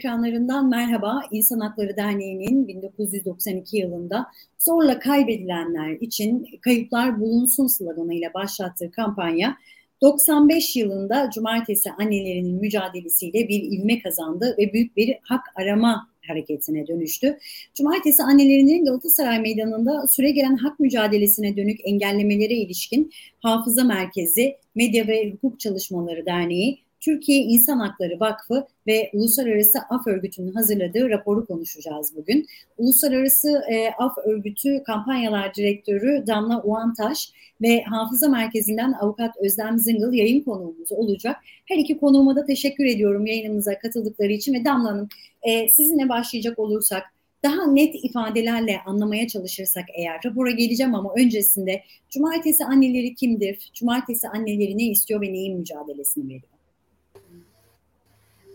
ekranlarından 0.00 0.68
merhaba. 0.68 1.20
İnsan 1.30 1.60
Hakları 1.60 1.96
Derneği'nin 1.96 2.68
1992 2.68 3.76
yılında 3.76 4.26
zorla 4.58 4.98
kaybedilenler 4.98 5.90
için 6.00 6.46
kayıplar 6.60 7.20
bulunsun 7.20 7.66
sloganıyla 7.66 8.34
başlattığı 8.34 8.90
kampanya 8.90 9.56
95 10.02 10.76
yılında 10.76 11.30
cumartesi 11.34 11.90
annelerinin 11.90 12.60
mücadelesiyle 12.60 13.48
bir 13.48 13.62
ivme 13.62 13.98
kazandı 13.98 14.54
ve 14.58 14.72
büyük 14.72 14.96
bir 14.96 15.16
hak 15.22 15.44
arama 15.54 16.08
hareketine 16.28 16.86
dönüştü. 16.86 17.38
Cumartesi 17.74 18.22
annelerinin 18.22 18.84
Galatasaray 18.84 19.40
Meydanı'nda 19.40 20.06
süre 20.06 20.30
gelen 20.30 20.56
hak 20.56 20.80
mücadelesine 20.80 21.56
dönük 21.56 21.80
engellemelere 21.84 22.54
ilişkin 22.54 23.10
Hafıza 23.40 23.84
Merkezi, 23.84 24.56
Medya 24.74 25.08
ve 25.08 25.30
Hukuk 25.30 25.60
Çalışmaları 25.60 26.26
Derneği, 26.26 26.89
Türkiye 27.00 27.42
İnsan 27.42 27.78
Hakları 27.78 28.20
Vakfı 28.20 28.66
ve 28.86 29.10
Uluslararası 29.12 29.78
Af 29.90 30.06
Örgütü'nün 30.06 30.52
hazırladığı 30.52 31.10
raporu 31.10 31.46
konuşacağız 31.46 32.16
bugün. 32.16 32.46
Uluslararası 32.78 33.62
e, 33.70 33.90
Af 33.98 34.18
Örgütü 34.18 34.82
Kampanyalar 34.82 35.54
Direktörü 35.54 36.24
Damla 36.26 36.62
Uantaş 36.62 37.32
ve 37.62 37.82
Hafıza 37.82 38.28
Merkezi'nden 38.28 38.92
Avukat 38.92 39.36
Özlem 39.36 39.78
Zıngıl 39.78 40.12
yayın 40.12 40.40
konuğumuz 40.40 40.92
olacak. 40.92 41.36
Her 41.66 41.76
iki 41.76 41.98
konuğuma 41.98 42.36
da 42.36 42.44
teşekkür 42.44 42.84
ediyorum 42.84 43.26
yayınımıza 43.26 43.78
katıldıkları 43.78 44.32
için 44.32 44.54
ve 44.54 44.64
Damla 44.64 44.90
Hanım 44.90 45.08
e, 45.42 45.68
sizinle 45.68 46.08
başlayacak 46.08 46.58
olursak 46.58 47.02
daha 47.42 47.66
net 47.66 47.94
ifadelerle 48.04 48.80
anlamaya 48.86 49.28
çalışırsak 49.28 49.84
eğer 49.94 50.20
rapora 50.24 50.50
geleceğim 50.50 50.94
ama 50.94 51.14
öncesinde 51.16 51.82
cumartesi 52.10 52.64
anneleri 52.64 53.14
kimdir? 53.14 53.70
Cumartesi 53.74 54.28
anneleri 54.28 54.78
ne 54.78 54.84
istiyor 54.84 55.20
ve 55.20 55.32
neyin 55.32 55.58
mücadelesini 55.58 56.24
veriyor? 56.24 56.59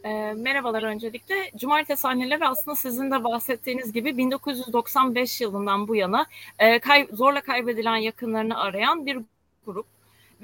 E, 0.05 0.33
merhabalar 0.33 0.83
öncelikle. 0.83 1.51
Cumartesi 1.57 2.07
anneleri 2.07 2.47
aslında 2.47 2.75
sizin 2.75 3.11
de 3.11 3.23
bahsettiğiniz 3.23 3.93
gibi 3.93 4.17
1995 4.17 5.41
yılından 5.41 5.87
bu 5.87 5.95
yana 5.95 6.25
e, 6.59 6.79
kay, 6.79 7.07
zorla 7.11 7.41
kaybedilen 7.41 7.95
yakınlarını 7.95 8.57
arayan 8.57 9.05
bir 9.05 9.19
grup. 9.65 9.85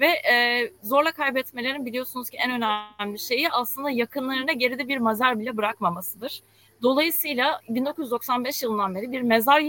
Ve 0.00 0.06
e, 0.06 0.70
zorla 0.82 1.12
kaybetmelerin 1.12 1.86
biliyorsunuz 1.86 2.30
ki 2.30 2.36
en 2.36 2.50
önemli 2.50 3.18
şeyi 3.18 3.50
aslında 3.50 3.90
yakınlarına 3.90 4.52
geride 4.52 4.88
bir 4.88 4.98
mezar 4.98 5.38
bile 5.40 5.56
bırakmamasıdır. 5.56 6.42
Dolayısıyla 6.82 7.60
1995 7.68 8.62
yılından 8.62 8.94
beri 8.94 9.12
bir 9.12 9.22
mezar 9.22 9.60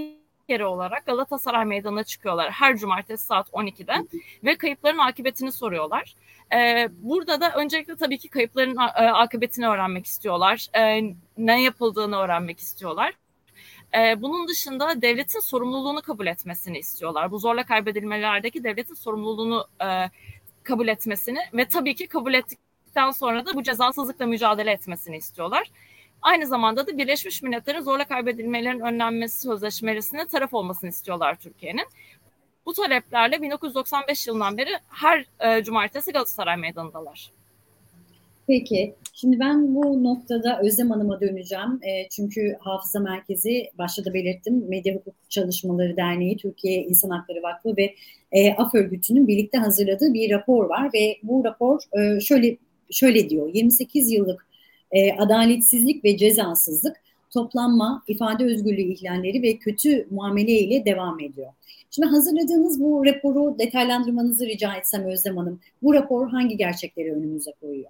yeri 0.50 0.66
olarak 0.66 1.06
Galatasaray 1.06 1.66
Meydanı'na 1.66 2.04
çıkıyorlar 2.04 2.52
her 2.52 2.78
cumartesi 2.78 3.26
saat 3.26 3.50
12'de 3.50 4.20
ve 4.44 4.58
kayıpların 4.58 4.98
akıbetini 4.98 5.52
soruyorlar. 5.52 6.16
Ee, 6.54 6.90
burada 6.92 7.42
da 7.42 7.52
öncelikle 7.52 7.96
tabii 7.96 8.18
ki 8.18 8.30
kayıpların 8.30 8.78
e, 8.78 9.12
akıbetini 9.12 9.68
öğrenmek 9.68 10.06
istiyorlar. 10.06 10.68
Ee, 10.76 11.02
ne 11.38 11.64
yapıldığını 11.64 12.18
öğrenmek 12.18 12.60
istiyorlar. 12.60 13.14
Ee, 13.98 14.22
bunun 14.22 14.48
dışında 14.48 15.02
devletin 15.02 15.40
sorumluluğunu 15.40 16.02
kabul 16.02 16.28
etmesini 16.28 16.78
istiyorlar. 16.80 17.32
Bu 17.32 17.40
zorla 17.40 17.64
kaybedilmelerdeki 17.64 18.64
devletin 18.64 18.94
sorumluluğunu 18.94 19.68
e, 19.84 20.10
kabul 20.64 20.88
etmesini 20.88 21.40
ve 21.54 21.66
tabii 21.66 21.96
ki 21.96 22.08
kabul 22.08 22.34
ettikten 22.34 23.12
sonra 23.12 23.46
da 23.46 23.54
bu 23.54 23.64
cezasızlıkla 23.64 24.26
mücadele 24.26 24.72
etmesini 24.72 25.18
istiyorlar. 25.18 25.72
Aynı 26.24 26.48
zamanda 26.48 26.88
da 26.88 26.98
Birleşmiş 26.98 27.42
Milletler'in 27.42 27.82
zorla 27.82 28.06
kaybedilmelerin 28.06 28.80
önlenmesi 28.80 29.42
sözleşmesine 29.42 30.28
taraf 30.28 30.54
olmasını 30.54 30.90
istiyorlar 30.90 31.36
Türkiye'nin. 31.36 31.86
Bu 32.66 32.74
taleplerle 32.74 33.42
1995 33.42 34.28
yılından 34.28 34.58
beri 34.58 34.70
her 34.88 35.26
e, 35.40 35.64
cumartesi 35.64 36.12
Galatasaray 36.12 36.58
Meydanı'ndalar. 36.58 37.32
Peki, 38.48 38.96
şimdi 39.14 39.40
ben 39.40 39.76
bu 39.76 40.04
noktada 40.04 40.60
Özlem 40.60 40.92
Hanım'a 40.92 41.22
döneceğim. 41.22 41.80
E, 41.82 42.10
çünkü 42.10 42.58
Hafıza 42.60 43.00
Merkezi, 43.00 43.70
başta 43.78 44.06
da 44.06 44.14
belirttim, 44.14 44.70
Medya 44.70 44.96
Hukuk 44.96 45.16
Çalışmaları 45.30 45.98
Derneği, 45.98 46.38
Türkiye 46.38 46.84
İnsan 46.84 47.10
Hakları 47.10 47.44
Vakfı 47.44 47.78
ve 47.78 47.96
e, 48.32 48.54
AF 48.54 48.76
Örgütü'nün 48.76 49.28
birlikte 49.28 49.58
hazırladığı 49.58 50.14
bir 50.14 50.32
rapor 50.32 50.70
var 50.70 50.90
ve 50.94 51.18
bu 51.24 51.44
rapor 51.46 51.80
e, 52.00 52.20
şöyle 52.20 52.58
şöyle 52.92 53.30
diyor, 53.30 53.50
28 53.54 54.12
yıllık 54.12 54.53
e, 54.94 55.14
adaletsizlik 55.18 56.06
ve 56.06 56.18
cezasızlık, 56.18 56.98
toplanma, 57.34 58.04
ifade 58.08 58.46
özgürlüğü 58.46 58.82
ihlalleri 58.82 59.42
ve 59.42 59.58
kötü 59.58 60.08
muamele 60.12 60.52
ile 60.52 60.86
devam 60.86 61.20
ediyor. 61.20 61.52
Şimdi 61.92 62.08
hazırladığınız 62.08 62.80
bu 62.80 63.06
raporu 63.06 63.60
detaylandırmanızı 63.60 64.46
rica 64.46 64.76
etsem 64.76 65.04
Özlem 65.04 65.38
Hanım. 65.38 65.60
Bu 65.84 65.94
rapor 65.94 66.30
hangi 66.30 66.58
gerçekleri 66.58 67.14
önümüze 67.14 67.52
koyuyor? 67.62 67.90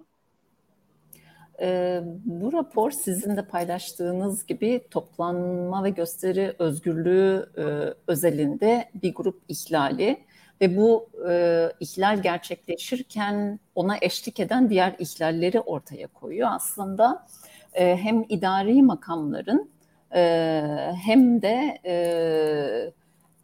Ee, 1.61 2.01
bu 2.25 2.53
rapor 2.53 2.91
sizin 2.91 3.37
de 3.37 3.45
paylaştığınız 3.45 4.45
gibi 4.45 4.81
toplanma 4.91 5.83
ve 5.83 5.89
gösteri 5.89 6.53
özgürlüğü 6.59 7.49
e, 7.57 7.63
özelinde 8.07 8.89
bir 9.03 9.13
grup 9.13 9.41
ihlali 9.47 10.17
ve 10.61 10.77
bu 10.77 11.09
e, 11.29 11.69
ihlal 11.79 12.21
gerçekleşirken 12.21 13.59
ona 13.75 13.97
eşlik 14.01 14.39
eden 14.39 14.69
diğer 14.69 14.95
ihlalleri 14.99 15.59
ortaya 15.59 16.07
koyuyor. 16.07 16.49
Aslında 16.51 17.25
e, 17.73 17.97
hem 17.97 18.25
idari 18.29 18.81
makamların 18.81 19.69
e, 20.15 20.21
hem 21.05 21.41
de 21.41 21.79
e, 21.85 21.95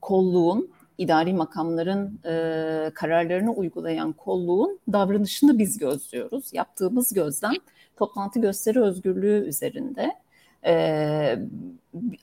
kolluğun, 0.02 0.72
idari 0.98 1.34
makamların 1.34 2.20
e, 2.26 2.92
kararlarını 2.94 3.54
uygulayan 3.54 4.14
kolluğun 4.14 4.80
davranışını 4.92 5.58
biz 5.58 5.78
gözlüyoruz. 5.78 6.54
Yaptığımız 6.54 7.14
gözlem 7.14 7.54
toplantı 7.98 8.40
gösteri 8.40 8.82
özgürlüğü 8.82 9.48
üzerinde. 9.48 10.12
Ee, 10.66 11.40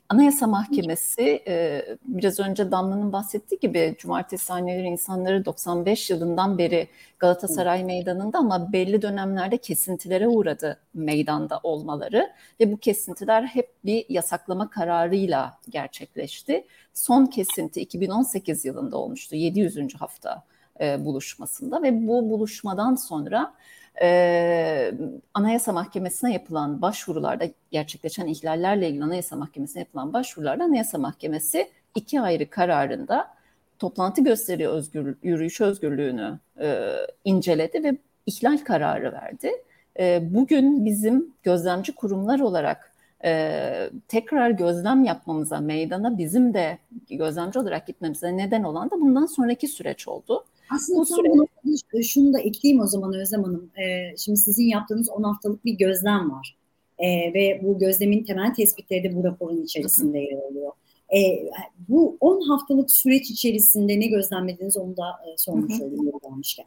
Anayasa 0.08 0.46
Mahkemesi 0.46 1.42
e, 1.48 1.84
biraz 2.04 2.40
önce 2.40 2.70
Damla'nın 2.70 3.12
bahsettiği 3.12 3.60
gibi 3.60 3.94
cumartesi 3.98 4.52
anneleri 4.52 4.86
insanları 4.86 5.44
95 5.44 6.10
yılından 6.10 6.58
beri 6.58 6.88
Galatasaray 7.18 7.84
Meydanı'nda 7.84 8.38
ama 8.38 8.72
belli 8.72 9.02
dönemlerde 9.02 9.56
kesintilere 9.56 10.28
uğradı 10.28 10.80
meydanda 10.94 11.60
olmaları 11.62 12.30
ve 12.60 12.72
bu 12.72 12.76
kesintiler 12.76 13.42
hep 13.42 13.70
bir 13.84 14.04
yasaklama 14.08 14.70
kararıyla 14.70 15.58
gerçekleşti. 15.68 16.64
Son 16.94 17.26
kesinti 17.26 17.80
2018 17.80 18.64
yılında 18.64 18.96
olmuştu 18.96 19.36
700. 19.36 19.94
hafta 19.94 20.42
e, 20.80 21.04
buluşmasında 21.04 21.82
ve 21.82 22.06
bu 22.06 22.30
buluşmadan 22.30 22.94
sonra 22.94 23.54
e, 24.02 24.92
Anayasa 25.34 25.72
Mahkemesi'ne 25.72 26.32
yapılan 26.32 26.82
başvurularda 26.82 27.44
gerçekleşen 27.70 28.26
ihlallerle 28.26 28.88
ilgili 28.88 29.04
Anayasa 29.04 29.36
Mahkemesi'ne 29.36 29.80
yapılan 29.80 30.12
başvurularda 30.12 30.64
Anayasa 30.64 30.98
Mahkemesi 30.98 31.70
iki 31.94 32.20
ayrı 32.20 32.50
kararında 32.50 33.36
toplantı 33.78 34.24
gösteri 34.24 34.68
özgür, 34.68 35.16
yürüyüş 35.22 35.60
özgürlüğünü 35.60 36.38
e, 36.60 36.92
inceledi 37.24 37.84
ve 37.84 37.96
ihlal 38.26 38.58
kararı 38.58 39.12
verdi. 39.12 39.52
E, 39.98 40.34
bugün 40.34 40.84
bizim 40.84 41.34
gözlemci 41.42 41.94
kurumlar 41.94 42.40
olarak 42.40 42.92
e, 43.24 43.90
tekrar 44.08 44.50
gözlem 44.50 45.04
yapmamıza, 45.04 45.60
meydana 45.60 46.18
bizim 46.18 46.54
de 46.54 46.78
gözlemci 47.10 47.58
olarak 47.58 47.86
gitmemize 47.86 48.36
neden 48.36 48.62
olan 48.62 48.90
da 48.90 49.00
bundan 49.00 49.26
sonraki 49.26 49.68
süreç 49.68 50.08
oldu. 50.08 50.44
Aslında 50.74 51.00
bu 51.00 51.06
süre... 51.06 52.02
şunu 52.02 52.32
da 52.32 52.40
ekleyeyim 52.40 52.82
o 52.82 52.86
zaman 52.86 53.14
Özlem 53.14 53.44
Hanım. 53.44 53.70
Ee, 53.76 54.16
şimdi 54.16 54.38
sizin 54.38 54.64
yaptığınız 54.64 55.08
10 55.08 55.22
haftalık 55.22 55.64
bir 55.64 55.72
gözlem 55.72 56.30
var. 56.30 56.56
Ee, 56.98 57.34
ve 57.34 57.60
bu 57.62 57.78
gözlemin 57.78 58.24
temel 58.24 58.54
tespitleri 58.54 59.04
de 59.04 59.16
bu 59.16 59.24
raporun 59.24 59.62
içerisinde 59.62 60.18
yer 60.18 60.38
alıyor. 60.50 60.72
Ee, 61.16 61.48
bu 61.88 62.16
10 62.20 62.48
haftalık 62.48 62.90
süreç 62.90 63.30
içerisinde 63.30 64.00
ne 64.00 64.06
gözlemlediniz 64.06 64.76
onu 64.76 64.96
da 64.96 65.10
e, 65.10 65.36
sormuş 65.36 65.80
olayım 65.80 66.12
gelmişken. 66.22 66.66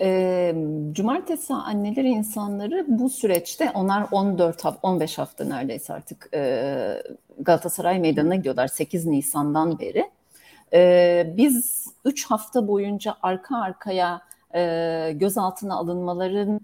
E, 0.00 0.54
cumartesi 0.92 1.54
anneleri 1.54 2.08
insanları 2.08 2.84
bu 2.88 3.10
süreçte 3.10 3.70
onlar 3.74 4.06
14 4.12 4.64
hafta 4.64 4.88
15 4.88 5.18
hafta 5.18 5.44
neredeyse 5.44 5.92
artık 5.92 6.28
e, 6.34 7.02
Galatasaray 7.38 7.98
Meydanı'na 7.98 8.34
gidiyorlar 8.34 8.68
8 8.68 9.06
Nisan'dan 9.06 9.78
beri. 9.78 10.10
E, 10.74 11.32
biz 11.36 11.86
3 12.04 12.26
hafta 12.26 12.68
boyunca 12.68 13.16
arka 13.22 13.56
arkaya 13.56 14.22
e, 14.54 15.12
gözaltına 15.14 15.74
alınmaların 15.74 16.60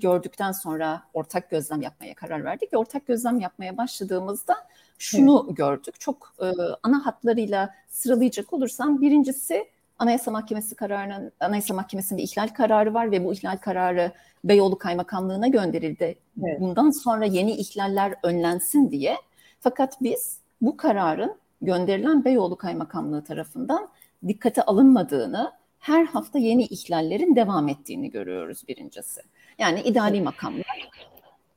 gördükten 0.00 0.52
sonra 0.52 1.02
ortak 1.14 1.50
gözlem 1.50 1.82
yapmaya 1.82 2.14
karar 2.14 2.44
verdik 2.44 2.72
ve 2.72 2.76
ortak 2.76 3.06
gözlem 3.06 3.40
yapmaya 3.40 3.76
başladığımızda 3.76 4.56
şunu 4.98 5.44
evet. 5.46 5.56
gördük. 5.56 6.00
Çok 6.00 6.34
e, 6.42 6.46
ana 6.82 7.06
hatlarıyla 7.06 7.74
sıralayacak 7.88 8.52
olursam 8.52 9.00
birincisi 9.00 9.68
Anayasa 9.98 10.30
Mahkemesi 10.30 10.74
kararının 10.74 11.32
Anayasa 11.40 11.74
Mahkemesi'nde 11.74 12.22
ihlal 12.22 12.48
kararı 12.48 12.94
var 12.94 13.10
ve 13.10 13.24
bu 13.24 13.32
ihlal 13.32 13.56
kararı 13.56 14.12
Beyoğlu 14.44 14.78
Kaymakamlığı'na 14.78 15.48
gönderildi. 15.48 16.18
Evet. 16.44 16.60
Bundan 16.60 16.90
sonra 16.90 17.24
yeni 17.24 17.52
ihlaller 17.52 18.14
önlensin 18.22 18.90
diye. 18.90 19.16
Fakat 19.60 20.02
biz 20.02 20.38
bu 20.60 20.76
kararın 20.76 21.36
gönderilen 21.62 22.24
Beyoğlu 22.24 22.56
Kaymakamlığı 22.56 23.24
tarafından 23.24 23.88
dikkate 24.28 24.62
alınmadığını, 24.62 25.52
her 25.78 26.04
hafta 26.04 26.38
yeni 26.38 26.64
ihlallerin 26.64 27.36
devam 27.36 27.68
ettiğini 27.68 28.10
görüyoruz 28.10 28.62
birincisi. 28.68 29.20
Yani 29.58 29.80
idari 29.80 30.20
makamlar 30.20 30.90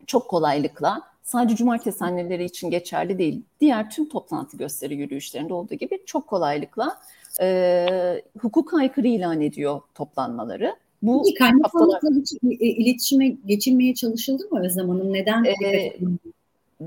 çok 0.07 0.29
kolaylıkla 0.29 1.01
sadece 1.23 1.55
cumartesi 1.55 2.05
anneleri 2.05 2.43
için 2.43 2.69
geçerli 2.69 3.17
değil. 3.17 3.41
Diğer 3.61 3.89
tüm 3.89 4.09
toplantı 4.09 4.57
gösteri 4.57 4.95
yürüyüşlerinde 4.95 5.53
olduğu 5.53 5.75
gibi 5.75 6.03
çok 6.05 6.27
kolaylıkla 6.27 6.97
e, 7.41 8.21
hukuk 8.39 8.73
aykırı 8.73 9.07
ilan 9.07 9.41
ediyor 9.41 9.81
toplanmaları. 9.95 10.75
Bu 11.01 11.23
kaymakamlıkla 11.39 12.09
hiç 12.09 12.33
iletişime 12.59 13.27
geçilmeye 13.27 13.95
çalışıldı 13.95 14.43
mı 14.51 14.65
Özlem 14.65 14.89
Hanım? 14.89 15.13
Neden? 15.13 15.43
Ee, 15.43 15.93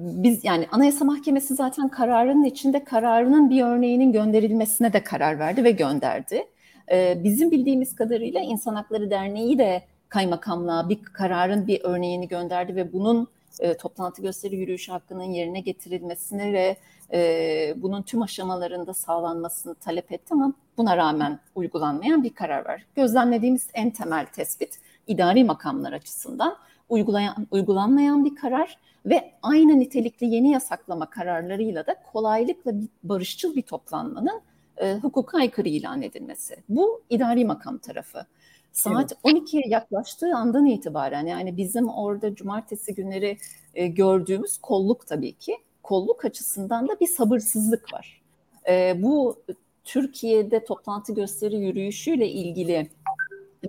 biz 0.03 0.45
yani 0.45 0.67
Anayasa 0.73 1.05
Mahkemesi 1.05 1.55
zaten 1.55 1.89
kararının 1.89 2.45
içinde 2.45 2.85
kararının 2.85 3.51
bir 3.51 3.63
örneğinin 3.63 4.13
gönderilmesine 4.13 4.93
de 4.93 5.05
karar 5.05 5.39
verdi 5.39 5.65
ve 5.65 5.71
gönderdi. 5.71 6.45
Ee, 6.91 7.21
bizim 7.25 7.51
bildiğimiz 7.51 7.95
kadarıyla 7.95 8.41
İnsan 8.41 8.75
Hakları 8.75 9.11
Derneği 9.11 9.59
de 9.59 9.83
kaymakamlığa 10.09 10.89
bir 10.89 11.03
kararın 11.03 11.67
bir 11.67 11.81
örneğini 11.85 12.29
gönderdi 12.29 12.77
ve 12.77 12.93
bunun 12.93 13.29
e, 13.61 13.75
toplantı 13.77 14.23
gösteri 14.23 14.57
yürüyüşü 14.57 14.93
hakkının 14.93 15.23
yerine 15.33 15.61
getirilmesini 15.61 16.53
ve 16.53 16.77
e, 17.13 17.75
bunun 17.77 18.03
tüm 18.03 18.23
aşamalarında 18.23 18.95
sağlanmasını 18.95 19.75
talep 19.75 20.13
etti 20.13 20.27
ama 20.31 20.53
buna 20.79 20.97
rağmen 20.97 21.41
uygulanmayan 21.55 22.25
bir 22.25 22.35
karar 22.35 22.65
var. 22.65 22.87
Gözlemlediğimiz 22.97 23.69
en 23.75 23.91
temel 23.91 24.27
tespit 24.27 24.79
idari 25.07 25.45
makamlar 25.45 25.93
açısından 25.93 26.57
uygulayan, 26.89 27.47
uygulanmayan 27.51 28.25
bir 28.25 28.37
karar 28.37 28.79
ve 29.07 29.33
aynı 29.43 29.79
nitelikli 29.79 30.27
yeni 30.27 30.51
yasaklama 30.51 31.11
kararlarıyla 31.11 31.87
da 31.87 31.97
kolaylıkla 32.13 32.81
bir 32.81 32.89
barışçıl 33.03 33.57
bir 33.57 33.63
toplanmanın 33.63 34.41
e, 34.77 34.95
hukuka 34.95 35.39
aykırı 35.39 35.69
ilan 35.69 36.03
edilmesi. 36.03 36.57
Bu 36.69 37.03
idari 37.11 37.45
makam 37.45 37.79
tarafı. 37.79 38.27
Saat 38.73 39.13
evet. 39.25 39.37
12'ye 39.37 39.63
yaklaştığı 39.67 40.35
andan 40.35 40.67
itibaren 40.67 41.27
yani 41.27 41.57
bizim 41.57 41.89
orada 41.89 42.35
cumartesi 42.35 42.95
günleri 42.95 43.39
e, 43.75 43.87
gördüğümüz 43.87 44.59
kolluk 44.59 45.07
tabii 45.07 45.33
ki. 45.33 45.57
Kolluk 45.83 46.25
açısından 46.25 46.89
da 46.89 47.01
bir 47.01 47.07
sabırsızlık 47.07 47.93
var. 47.93 48.23
E, 48.69 49.03
bu 49.03 49.37
Türkiye'de 49.85 50.65
toplantı 50.65 51.15
gösteri 51.15 51.57
yürüyüşüyle 51.57 52.29
ilgili 52.29 52.91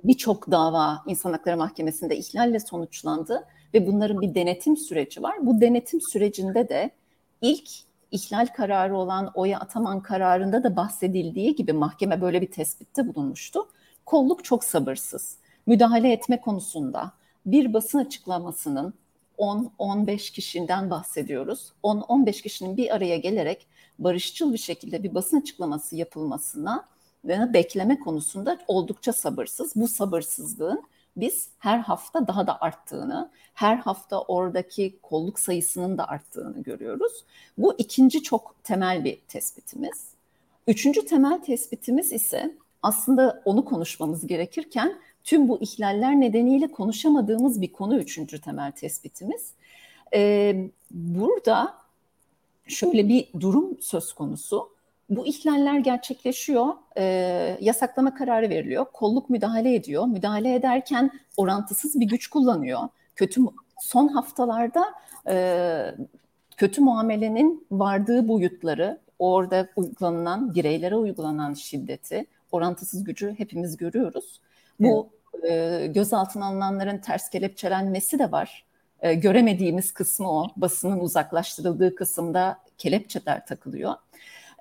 birçok 0.03 0.51
dava 0.51 1.03
İnsan 1.07 1.31
Hakları 1.31 1.57
Mahkemesi'nde 1.57 2.17
ihlalle 2.17 2.59
sonuçlandı 2.59 3.45
ve 3.73 3.87
bunların 3.87 4.21
bir 4.21 4.35
denetim 4.35 4.77
süreci 4.77 5.23
var. 5.23 5.35
Bu 5.41 5.61
denetim 5.61 5.99
sürecinde 6.11 6.69
de 6.69 6.91
ilk 7.41 7.69
ihlal 8.11 8.47
kararı 8.47 8.97
olan 8.97 9.31
Oya 9.35 9.59
Ataman 9.59 10.01
kararında 10.01 10.63
da 10.63 10.75
bahsedildiği 10.75 11.55
gibi 11.55 11.73
mahkeme 11.73 12.21
böyle 12.21 12.41
bir 12.41 12.51
tespitte 12.51 13.15
bulunmuştu. 13.15 13.67
Kolluk 14.05 14.43
çok 14.43 14.63
sabırsız. 14.63 15.37
Müdahale 15.65 16.11
etme 16.11 16.41
konusunda 16.41 17.11
bir 17.45 17.73
basın 17.73 17.99
açıklamasının 17.99 18.93
10-15 19.37 20.33
kişiden 20.33 20.89
bahsediyoruz. 20.89 21.71
10-15 21.83 22.41
kişinin 22.41 22.77
bir 22.77 22.95
araya 22.95 23.17
gelerek 23.17 23.67
barışçıl 23.99 24.53
bir 24.53 24.57
şekilde 24.57 25.03
bir 25.03 25.15
basın 25.15 25.41
açıklaması 25.41 25.95
yapılmasına 25.95 26.87
bekleme 27.27 27.99
konusunda 27.99 28.59
oldukça 28.67 29.13
sabırsız. 29.13 29.71
Bu 29.75 29.87
sabırsızlığın 29.87 30.83
biz 31.17 31.49
her 31.59 31.79
hafta 31.79 32.27
daha 32.27 32.47
da 32.47 32.61
arttığını, 32.61 33.29
her 33.53 33.75
hafta 33.75 34.21
oradaki 34.21 34.99
kolluk 35.01 35.39
sayısının 35.39 35.97
da 35.97 36.07
arttığını 36.07 36.63
görüyoruz. 36.63 37.25
Bu 37.57 37.75
ikinci 37.77 38.23
çok 38.23 38.55
temel 38.63 39.03
bir 39.03 39.17
tespitimiz. 39.27 40.07
Üçüncü 40.67 41.05
temel 41.05 41.41
tespitimiz 41.41 42.11
ise 42.11 42.55
aslında 42.83 43.41
onu 43.45 43.65
konuşmamız 43.65 44.27
gerekirken 44.27 44.99
tüm 45.23 45.49
bu 45.49 45.61
ihlaller 45.61 46.19
nedeniyle 46.19 46.71
konuşamadığımız 46.71 47.61
bir 47.61 47.71
konu 47.71 47.97
üçüncü 47.97 48.41
temel 48.41 48.71
tespitimiz. 48.71 49.51
Ee, 50.13 50.69
burada 50.91 51.73
şöyle 52.67 53.07
bir 53.07 53.27
durum 53.39 53.77
söz 53.81 54.13
konusu. 54.13 54.69
Bu 55.09 55.27
ihlaller 55.27 55.79
gerçekleşiyor, 55.79 56.67
e, 56.97 57.03
yasaklama 57.61 58.15
kararı 58.15 58.49
veriliyor, 58.49 58.85
kolluk 58.93 59.29
müdahale 59.29 59.75
ediyor. 59.75 60.05
Müdahale 60.05 60.55
ederken 60.55 61.11
orantısız 61.37 61.99
bir 61.99 62.05
güç 62.05 62.27
kullanıyor. 62.27 62.79
Kötü 63.15 63.41
son 63.81 64.07
haftalarda 64.07 64.85
e, 65.29 65.95
kötü 66.57 66.81
muamelenin 66.81 67.67
vardığı 67.71 68.27
boyutları, 68.27 68.99
orada 69.19 69.67
uygulanan 69.75 70.55
bireylere 70.55 70.95
uygulanan 70.95 71.53
şiddeti, 71.53 72.25
orantısız 72.51 73.03
gücü 73.03 73.35
hepimiz 73.37 73.77
görüyoruz. 73.77 74.41
Bu 74.79 75.09
e, 75.49 75.87
gözaltına 75.87 76.45
alınanların 76.45 76.97
ters 76.97 77.29
kelepçelenmesi 77.29 78.19
de 78.19 78.31
var. 78.31 78.65
E, 79.01 79.13
göremediğimiz 79.13 79.91
kısmı 79.91 80.31
o. 80.31 80.47
Basının 80.57 80.99
uzaklaştırıldığı 80.99 81.95
kısımda 81.95 82.57
kelepçeler 82.77 83.45
takılıyor. 83.45 83.93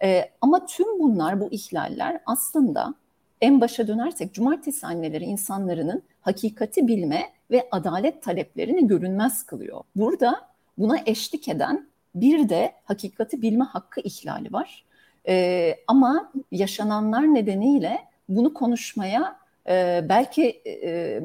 E, 0.03 0.31
ama 0.41 0.67
tüm 0.67 1.01
bunlar, 1.01 1.41
bu 1.41 1.49
ihlaller 1.51 2.21
aslında 2.27 2.95
en 3.41 3.61
başa 3.61 3.89
dönersek 3.89 4.35
cumartesi 4.35 4.87
anneleri 4.87 5.25
insanların 5.25 6.03
hakikati 6.21 6.89
bilme 6.89 7.23
ve 7.51 7.69
adalet 7.71 8.23
taleplerini 8.23 8.87
görünmez 8.87 9.43
kılıyor. 9.43 9.81
Burada 9.97 10.49
buna 10.79 10.99
eşlik 11.07 11.49
eden 11.49 11.87
bir 12.15 12.49
de 12.49 12.73
hakikati 12.85 13.43
bilme 13.43 13.65
hakkı 13.65 14.01
ihlali 14.01 14.53
var. 14.53 14.85
E, 15.29 15.77
ama 15.87 16.33
yaşananlar 16.53 17.35
nedeniyle 17.35 17.99
bunu 18.29 18.55
konuşmaya 18.55 19.37
e, 19.69 20.05
belki 20.09 20.63
e, 20.67 21.21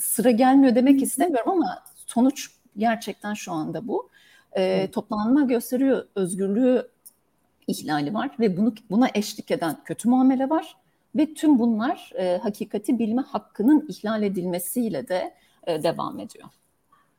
sıra 0.00 0.30
gelmiyor 0.30 0.74
demek 0.74 1.02
istemiyorum 1.02 1.52
ama 1.52 1.82
sonuç 2.06 2.50
gerçekten 2.76 3.34
şu 3.34 3.52
anda 3.52 3.88
bu. 3.88 4.08
E, 4.56 4.90
toplanma 4.90 5.42
gösteriyor 5.42 6.06
özgürlüğü 6.14 6.88
ihlali 7.66 8.14
var 8.14 8.30
ve 8.40 8.56
bunu 8.56 8.74
buna 8.90 9.08
eşlik 9.14 9.50
eden 9.50 9.76
kötü 9.84 10.08
muamele 10.08 10.50
var 10.50 10.76
ve 11.16 11.34
tüm 11.34 11.58
bunlar 11.58 12.12
e, 12.18 12.36
hakikati 12.36 12.98
bilme 12.98 13.22
hakkının 13.22 13.86
ihlal 13.88 14.22
edilmesiyle 14.22 15.08
de 15.08 15.34
e, 15.66 15.82
devam 15.82 16.20
ediyor. 16.20 16.48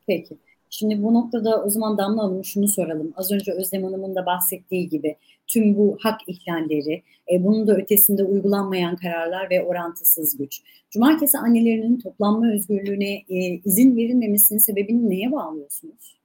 Peki. 0.06 0.36
Şimdi 0.70 1.02
bu 1.02 1.14
noktada 1.14 1.64
o 1.64 1.70
zaman 1.70 1.98
Damla 1.98 2.22
Hanım 2.22 2.44
şunu 2.44 2.68
soralım. 2.68 3.12
Az 3.16 3.32
önce 3.32 3.52
Özlem 3.52 3.84
Hanım'ın 3.84 4.14
da 4.14 4.26
bahsettiği 4.26 4.88
gibi 4.88 5.16
tüm 5.46 5.76
bu 5.76 5.98
hak 6.00 6.20
ihlalleri, 6.26 7.02
e, 7.32 7.44
bunun 7.44 7.66
da 7.66 7.76
ötesinde 7.76 8.24
uygulanmayan 8.24 8.96
kararlar 8.96 9.50
ve 9.50 9.64
orantısız 9.64 10.36
güç. 10.36 10.62
Cumartesi 10.90 11.38
annelerinin 11.38 11.98
toplanma 11.98 12.52
özgürlüğüne 12.52 13.14
e, 13.14 13.60
izin 13.64 13.96
verilmemesinin 13.96 14.58
sebebini 14.58 15.10
neye 15.10 15.32
bağlıyorsunuz? 15.32 16.21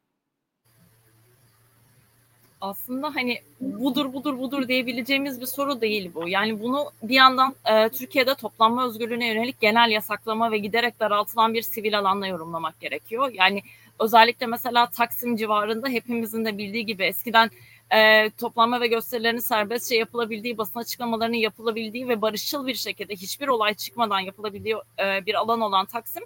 Aslında 2.62 3.16
hani 3.16 3.42
budur 3.60 4.14
budur 4.14 4.40
budur 4.40 4.68
diyebileceğimiz 4.68 5.42
bir 5.42 5.46
soru 5.46 5.82
değil 5.82 6.12
bu. 6.16 6.30
Yani 6.30 6.62
bunu 6.62 6.92
bir 7.04 7.16
yandan 7.16 7.56
e, 7.66 7.90
Türkiye'de 7.90 8.36
toplanma 8.36 8.88
özgürlüğüne 8.88 9.28
yönelik 9.28 9.62
genel 9.62 9.92
yasaklama 9.92 10.52
ve 10.52 10.58
giderek 10.58 11.00
daraltılan 11.00 11.54
bir 11.54 11.62
sivil 11.62 12.00
alanla 12.00 12.28
yorumlamak 12.28 12.80
gerekiyor. 12.80 13.32
Yani 13.34 13.62
özellikle 14.00 14.46
mesela 14.46 14.86
Taksim 14.90 15.36
civarında 15.36 15.90
hepimizin 15.90 16.46
de 16.46 16.58
bildiği 16.58 16.86
gibi 16.86 17.04
eskiden 17.04 17.52
e, 17.96 18.30
toplanma 18.30 18.82
ve 18.82 18.88
gösterilerin 18.88 19.40
serbestçe 19.40 19.96
yapılabildiği, 19.96 20.58
basın 20.58 20.80
açıklamalarının 20.80 21.38
yapılabildiği 21.38 22.10
ve 22.10 22.22
barışçıl 22.22 22.68
bir 22.68 22.76
şekilde 22.76 23.16
hiçbir 23.16 23.48
olay 23.48 23.74
çıkmadan 23.74 24.20
yapılabildiği 24.20 24.76
e, 25.00 25.26
bir 25.26 25.36
alan 25.36 25.62
olan 25.62 25.86
Taksim 25.86 26.24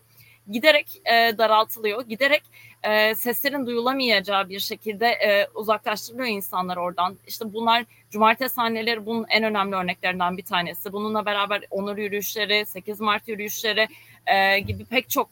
giderek 0.52 1.02
e, 1.06 1.38
daraltılıyor. 1.38 2.02
Giderek 2.02 2.44
e, 2.84 3.16
seslerin 3.16 3.66
duyulamayacağı 3.66 4.50
bir 4.50 4.60
şekilde 4.60 5.08
e, 5.08 5.48
uzaklaştırılıyor 5.56 6.28
insanlar 6.28 6.78
oradan. 6.78 7.18
İşte 7.28 7.54
bunlar 7.54 7.86
cumartesi 8.12 8.56
sahneleri 8.56 9.06
bunun 9.06 9.26
en 9.30 9.44
önemli 9.44 9.76
örneklerinden 9.76 10.38
bir 10.38 10.44
tanesi. 10.44 10.94
Bununla 10.94 11.26
beraber 11.26 11.64
onur 11.70 11.98
yürüyüşleri, 11.98 12.66
8 12.66 13.00
Mart 13.00 13.28
yürüyüşleri 13.28 13.88
e, 14.26 14.60
gibi 14.60 14.86
pek 14.86 15.10
çok 15.10 15.30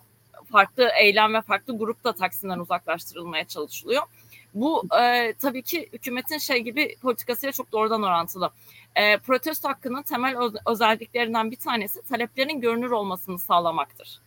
farklı 0.51 0.89
eylem 0.99 1.33
ve 1.33 1.41
farklı 1.41 1.77
grup 1.77 2.03
da 2.03 2.13
Taksim'den 2.13 2.59
uzaklaştırılmaya 2.59 3.43
çalışılıyor. 3.43 4.03
Bu 4.53 4.83
e, 5.01 5.33
tabii 5.33 5.61
ki 5.61 5.89
hükümetin 5.93 6.37
şey 6.37 6.59
gibi 6.59 6.95
politikasıyla 7.01 7.51
çok 7.51 7.71
doğrudan 7.71 8.03
orantılı. 8.03 8.51
E, 8.95 9.17
protesto 9.17 9.69
hakkının 9.69 10.01
temel 10.01 10.35
özelliklerinden 10.65 11.51
bir 11.51 11.55
tanesi 11.55 12.01
taleplerin 12.01 12.61
görünür 12.61 12.91
olmasını 12.91 13.39
sağlamaktır 13.39 14.19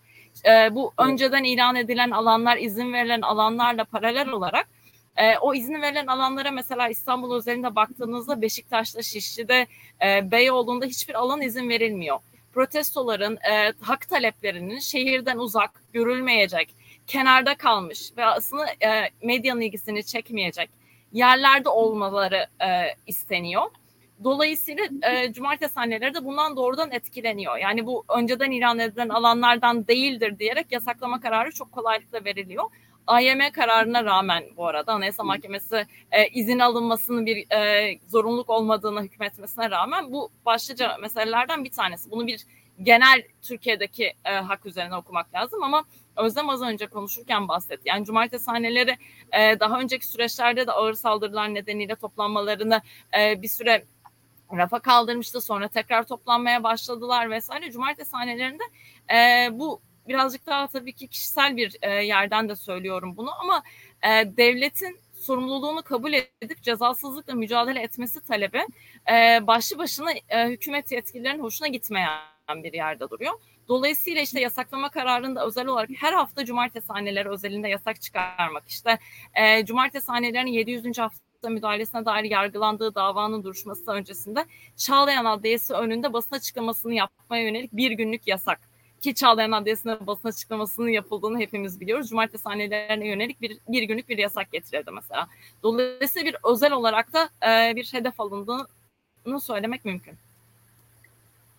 e, 0.47 0.75
bu 0.75 0.93
önceden 0.99 1.45
ilan 1.45 1.77
edilen 1.77 2.11
alanlar, 2.11 2.57
izin 2.57 2.93
verilen 2.93 3.21
alanlarla 3.21 3.85
paralel 3.85 4.29
olarak 4.29 4.69
e, 5.17 5.39
o 5.39 5.55
izin 5.55 5.83
verilen 5.83 6.07
alanlara 6.07 6.51
mesela 6.51 6.89
İstanbul 6.89 7.37
özelinde 7.37 7.75
baktığınızda 7.77 8.43
Beşiktaş'ta, 8.43 9.03
Şişli'de, 9.03 9.67
e, 10.03 10.31
Beyoğlu'nda 10.31 10.87
hiçbir 10.87 11.15
alan 11.15 11.41
izin 11.41 11.69
verilmiyor. 11.69 12.19
Protestoların, 12.55 13.39
e, 13.51 13.73
hak 13.81 14.09
taleplerinin 14.09 14.79
şehirden 14.79 15.39
uzak, 15.39 15.71
görülmeyecek, 15.93 16.75
kenarda 17.07 17.55
kalmış 17.55 18.12
ve 18.17 18.25
aslında 18.25 18.67
e, 18.67 19.11
medyanın 19.23 19.61
ilgisini 19.61 20.05
çekmeyecek 20.05 20.71
yerlerde 21.12 21.69
olmaları 21.69 22.47
e, 22.61 22.97
isteniyor. 23.07 23.62
Dolayısıyla 24.25 24.85
e, 25.02 25.33
cumartesi 25.33 25.81
anneleri 25.81 26.14
de 26.14 26.25
bundan 26.25 26.57
doğrudan 26.57 26.91
etkileniyor. 26.91 27.57
Yani 27.57 27.87
bu 27.87 28.05
önceden 28.17 28.50
ilan 28.50 28.79
edilen 28.79 29.09
alanlardan 29.09 29.87
değildir 29.87 30.38
diyerek 30.38 30.73
yasaklama 30.73 31.21
kararı 31.21 31.52
çok 31.52 31.73
kolaylıkla 31.73 32.25
veriliyor. 32.25 32.64
AYM 33.07 33.50
kararına 33.52 34.05
rağmen 34.05 34.45
bu 34.57 34.67
arada 34.67 34.93
Anayasa 34.93 35.23
Mahkemesi 35.23 35.87
e, 36.12 36.29
izin 36.29 36.59
alınmasının 36.59 37.26
bir 37.26 37.50
e, 37.50 37.99
zorunluluk 38.09 38.50
olmadığını 38.50 39.02
hükmetmesine 39.02 39.71
rağmen 39.71 40.12
bu 40.12 40.31
başlıca 40.47 40.97
meselelerden 41.00 41.64
bir 41.64 41.71
tanesi. 41.71 42.11
Bunu 42.11 42.26
bir 42.26 42.47
genel 42.83 43.23
Türkiye'deki 43.43 44.12
e, 44.25 44.33
hak 44.33 44.67
üzerine 44.67 44.97
okumak 44.97 45.35
lazım 45.35 45.62
ama 45.62 45.85
Özlem 46.17 46.50
az 46.50 46.62
önce 46.62 46.87
konuşurken 46.87 47.49
bahsetti. 47.49 47.83
Yani 47.85 48.05
cumartesi 48.05 48.50
haneleri 48.50 48.97
e, 49.33 49.61
daha 49.61 49.81
önceki 49.81 50.07
süreçlerde 50.07 50.67
de 50.67 50.73
ağır 50.73 50.95
saldırılar 50.95 51.55
nedeniyle 51.55 51.95
toplanmalarını 51.95 52.81
e, 53.19 53.43
bir 53.43 53.49
süre 53.49 53.85
rafa 54.57 54.79
kaldırmıştı. 54.79 55.41
Sonra 55.41 55.69
tekrar 55.69 56.07
toplanmaya 56.07 56.63
başladılar 56.63 57.31
vesaire. 57.31 57.71
Cumartesi 57.71 58.11
sahnelerinde 58.11 58.63
e, 59.15 59.49
bu 59.59 59.81
birazcık 60.09 60.47
daha 60.47 60.67
tabii 60.67 60.93
ki 60.93 61.09
kişisel 61.09 61.57
bir 61.57 61.77
e, 61.83 61.91
yerden 61.91 62.49
de 62.49 62.57
söylüyorum 62.57 63.17
bunu 63.17 63.31
ama 63.41 63.63
e, 64.03 64.37
devletin 64.37 65.01
sorumluluğunu 65.15 65.83
kabul 65.83 66.13
edip 66.13 66.63
cezasızlıkla 66.63 67.35
mücadele 67.35 67.81
etmesi 67.81 68.21
talebi 68.21 68.61
e, 69.13 69.47
başlı 69.47 69.79
başına 69.79 70.13
e, 70.29 70.49
hükümet 70.49 70.93
yetkililerinin 70.93 71.43
hoşuna 71.43 71.69
gitmeyen 71.69 72.19
bir 72.57 72.73
yerde 72.73 73.11
duruyor. 73.11 73.33
Dolayısıyla 73.69 74.23
işte 74.23 74.41
yasaklama 74.41 74.91
kararında 74.91 75.47
özel 75.47 75.67
olarak 75.67 75.91
her 75.97 76.13
hafta 76.13 76.45
cumartesi 76.45 76.93
haneleri 76.93 77.29
özelinde 77.29 77.69
yasak 77.69 78.01
çıkarmak 78.01 78.69
işte 78.69 78.99
e, 79.35 79.65
cumartesi 79.65 80.07
hanelerinin 80.07 80.51
700. 80.51 80.99
hafta 80.99 81.32
müdahalesine 81.49 82.05
dair 82.05 82.25
yargılandığı 82.25 82.95
davanın 82.95 83.45
duruşması 83.45 83.91
öncesinde 83.91 84.47
Çağlayan 84.77 85.25
Adliyesi 85.25 85.75
önünde 85.75 86.13
basın 86.13 86.37
açıklamasını 86.37 86.95
yapmaya 86.95 87.43
yönelik 87.43 87.73
bir 87.73 87.91
günlük 87.91 88.27
yasak 88.27 88.73
ki 89.03 89.15
Çağlayan 89.15 89.53
Adliyesi'ne 89.53 90.07
basın 90.07 90.29
açıklamasının 90.29 90.89
yapıldığını 90.89 91.39
hepimiz 91.39 91.81
biliyoruz. 91.81 92.09
Cumartesi 92.09 92.43
sahnelerine 92.43 93.09
yönelik 93.09 93.41
bir, 93.41 93.59
bir 93.69 93.83
günlük 93.83 94.09
bir 94.09 94.19
yasak 94.19 94.53
getirildi 94.53 94.91
mesela. 94.91 95.29
Dolayısıyla 95.63 96.33
bir 96.33 96.37
özel 96.45 96.73
olarak 96.73 97.13
da 97.13 97.29
e, 97.47 97.77
bir 97.77 97.93
hedef 97.93 98.21
alındığını 98.21 99.41
söylemek 99.41 99.85
mümkün. 99.85 100.15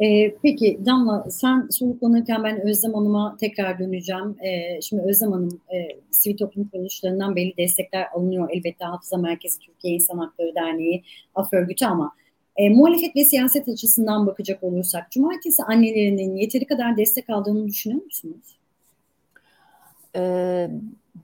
Ee, 0.02 0.36
peki 0.44 0.80
Damla 0.86 1.32
sen 1.32 1.68
soluklanırken 1.72 2.44
ben 2.44 2.68
Özlem 2.68 2.94
Hanım'a 2.94 3.38
tekrar 3.40 3.80
döneceğim. 3.80 4.36
Ee, 4.44 4.82
şimdi 4.82 5.04
Özlem 5.04 5.32
Hanım 5.32 5.62
e, 5.74 5.88
sivil 6.12 6.38
toplum 6.38 6.68
kuruluşlarından 6.68 7.36
belli 7.36 7.58
destekler 7.58 8.08
alınıyor. 8.16 8.50
Elbette 8.52 8.86
Hafıza 8.86 9.18
Merkezi 9.18 9.60
Türkiye 9.60 9.94
İnsan 9.94 10.18
Hakları 10.18 10.56
Derneği, 10.56 11.04
AF 11.36 11.54
örgütü 11.54 11.86
ama 11.86 12.12
e, 12.56 12.70
muhalefet 12.70 13.16
ve 13.16 13.24
siyaset 13.24 13.68
açısından 13.70 14.28
bakacak 14.28 14.64
olursak 14.64 15.12
Cumartesi 15.12 15.64
annelerinin 15.64 16.36
yeteri 16.36 16.66
kadar 16.66 16.98
destek 16.98 17.30
aldığını 17.30 17.68
düşünüyor 17.68 18.04
musunuz? 18.04 18.58
Ee, 20.16 20.70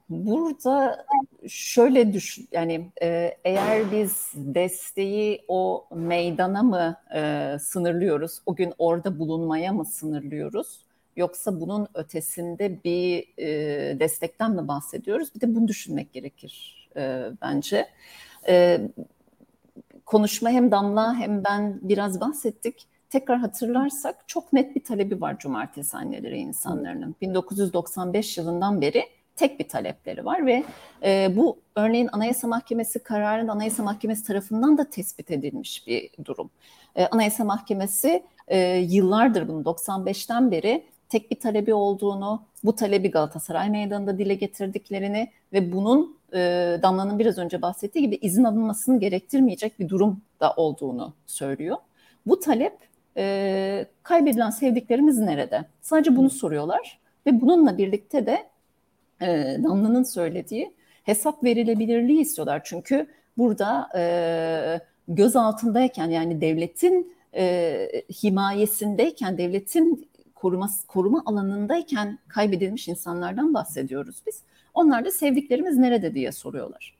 burada 0.09 1.05
şöyle 1.47 2.13
düşün 2.13 2.47
yani 2.51 2.91
e, 3.01 3.37
eğer 3.43 3.91
biz 3.91 4.31
desteği 4.35 5.45
o 5.47 5.87
meydana 5.95 6.63
mı 6.63 6.97
e, 7.15 7.57
sınırlıyoruz, 7.59 8.41
o 8.45 8.55
gün 8.55 8.73
orada 8.77 9.19
bulunmaya 9.19 9.73
mı 9.73 9.85
sınırlıyoruz? 9.85 10.85
Yoksa 11.15 11.61
bunun 11.61 11.87
ötesinde 11.93 12.83
bir 12.83 13.33
e, 13.37 13.47
destekten 13.99 14.51
mi 14.51 14.67
bahsediyoruz? 14.67 15.35
Bir 15.35 15.41
de 15.41 15.55
bunu 15.55 15.67
düşünmek 15.67 16.13
gerekir 16.13 16.89
e, 16.95 17.23
bence. 17.41 17.87
E, 18.47 18.81
konuşma 20.05 20.49
hem 20.49 20.71
Damla 20.71 21.15
hem 21.15 21.43
ben 21.43 21.79
biraz 21.81 22.21
bahsettik. 22.21 22.87
Tekrar 23.09 23.37
hatırlarsak 23.37 24.15
çok 24.27 24.53
net 24.53 24.75
bir 24.75 24.83
talebi 24.83 25.21
var 25.21 25.39
cumartesi 25.39 25.97
anneleri 25.97 26.37
insanların. 26.37 27.15
1995 27.21 28.37
yılından 28.37 28.81
beri 28.81 29.03
tek 29.39 29.59
bir 29.59 29.67
talepleri 29.67 30.25
var 30.25 30.45
ve 30.45 30.63
e, 31.03 31.35
bu 31.35 31.57
örneğin 31.75 32.09
Anayasa 32.11 32.47
Mahkemesi 32.47 32.99
kararının 32.99 33.47
Anayasa 33.47 33.83
Mahkemesi 33.83 34.27
tarafından 34.27 34.77
da 34.77 34.89
tespit 34.89 35.31
edilmiş 35.31 35.87
bir 35.87 36.09
durum. 36.25 36.49
E, 36.95 37.05
Anayasa 37.07 37.43
Mahkemesi 37.43 38.23
e, 38.47 38.59
yıllardır 38.77 39.47
bunu 39.47 39.61
95'ten 39.61 40.51
beri 40.51 40.83
tek 41.09 41.31
bir 41.31 41.39
talebi 41.39 41.73
olduğunu, 41.73 42.41
bu 42.63 42.75
talebi 42.75 43.11
Galatasaray 43.11 43.69
Meydanı'nda 43.69 44.17
dile 44.17 44.33
getirdiklerini 44.33 45.31
ve 45.53 45.71
bunun 45.71 46.17
e, 46.33 46.39
Damla'nın 46.83 47.19
biraz 47.19 47.37
önce 47.37 47.61
bahsettiği 47.61 48.05
gibi 48.05 48.15
izin 48.15 48.43
alınmasını 48.43 48.99
gerektirmeyecek 48.99 49.79
bir 49.79 49.89
durum 49.89 50.21
da 50.39 50.53
olduğunu 50.53 51.13
söylüyor. 51.25 51.77
Bu 52.25 52.39
talep 52.39 52.77
e, 53.17 53.85
kaybedilen 54.03 54.49
sevdiklerimiz 54.49 55.19
nerede? 55.19 55.65
Sadece 55.81 56.15
bunu 56.15 56.29
soruyorlar 56.29 56.99
ve 57.25 57.41
bununla 57.41 57.77
birlikte 57.77 58.25
de 58.25 58.48
e, 59.21 59.57
Damla'nın 59.63 60.03
söylediği 60.03 60.73
hesap 61.03 61.43
verilebilirliği 61.43 62.21
istiyorlar. 62.21 62.61
Çünkü 62.63 63.07
burada 63.37 63.89
e, 63.95 64.03
göz 65.07 65.35
altındayken 65.35 66.09
yani 66.09 66.41
devletin 66.41 67.13
e, 67.35 68.03
himayesindeyken, 68.23 69.37
devletin 69.37 70.09
koruma, 70.35 70.69
koruma 70.87 71.23
alanındayken 71.25 72.19
kaybedilmiş 72.27 72.87
insanlardan 72.87 73.53
bahsediyoruz 73.53 74.21
biz. 74.27 74.41
Onlar 74.73 75.05
da 75.05 75.11
sevdiklerimiz 75.11 75.77
nerede 75.77 76.13
diye 76.13 76.31
soruyorlar. 76.31 76.97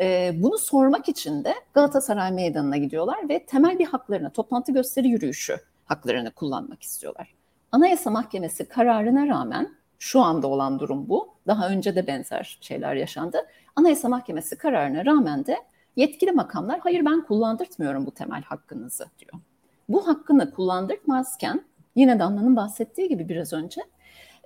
E, 0.00 0.32
bunu 0.34 0.58
sormak 0.58 1.08
için 1.08 1.44
de 1.44 1.54
Galatasaray 1.74 2.32
Meydanı'na 2.32 2.76
gidiyorlar 2.76 3.28
ve 3.28 3.44
temel 3.44 3.78
bir 3.78 3.86
haklarını, 3.86 4.30
toplantı 4.30 4.72
gösteri 4.72 5.08
yürüyüşü 5.08 5.56
haklarını 5.84 6.30
kullanmak 6.30 6.82
istiyorlar. 6.82 7.34
Anayasa 7.72 8.10
Mahkemesi 8.10 8.64
kararına 8.64 9.26
rağmen 9.26 9.77
şu 9.98 10.20
anda 10.20 10.46
olan 10.46 10.78
durum 10.78 11.08
bu. 11.08 11.28
Daha 11.46 11.68
önce 11.68 11.96
de 11.96 12.06
benzer 12.06 12.58
şeyler 12.60 12.94
yaşandı. 12.94 13.46
Anayasa 13.76 14.08
Mahkemesi 14.08 14.58
kararına 14.58 15.04
rağmen 15.04 15.46
de 15.46 15.56
yetkili 15.96 16.32
makamlar 16.32 16.80
hayır 16.80 17.04
ben 17.04 17.24
kullandırtmıyorum 17.24 18.06
bu 18.06 18.10
temel 18.10 18.42
hakkınızı 18.42 19.06
diyor. 19.18 19.42
Bu 19.88 20.08
hakkını 20.08 20.50
kullandırmazken 20.50 21.64
yine 21.96 22.18
Damla'nın 22.18 22.56
bahsettiği 22.56 23.08
gibi 23.08 23.28
biraz 23.28 23.52
önce 23.52 23.80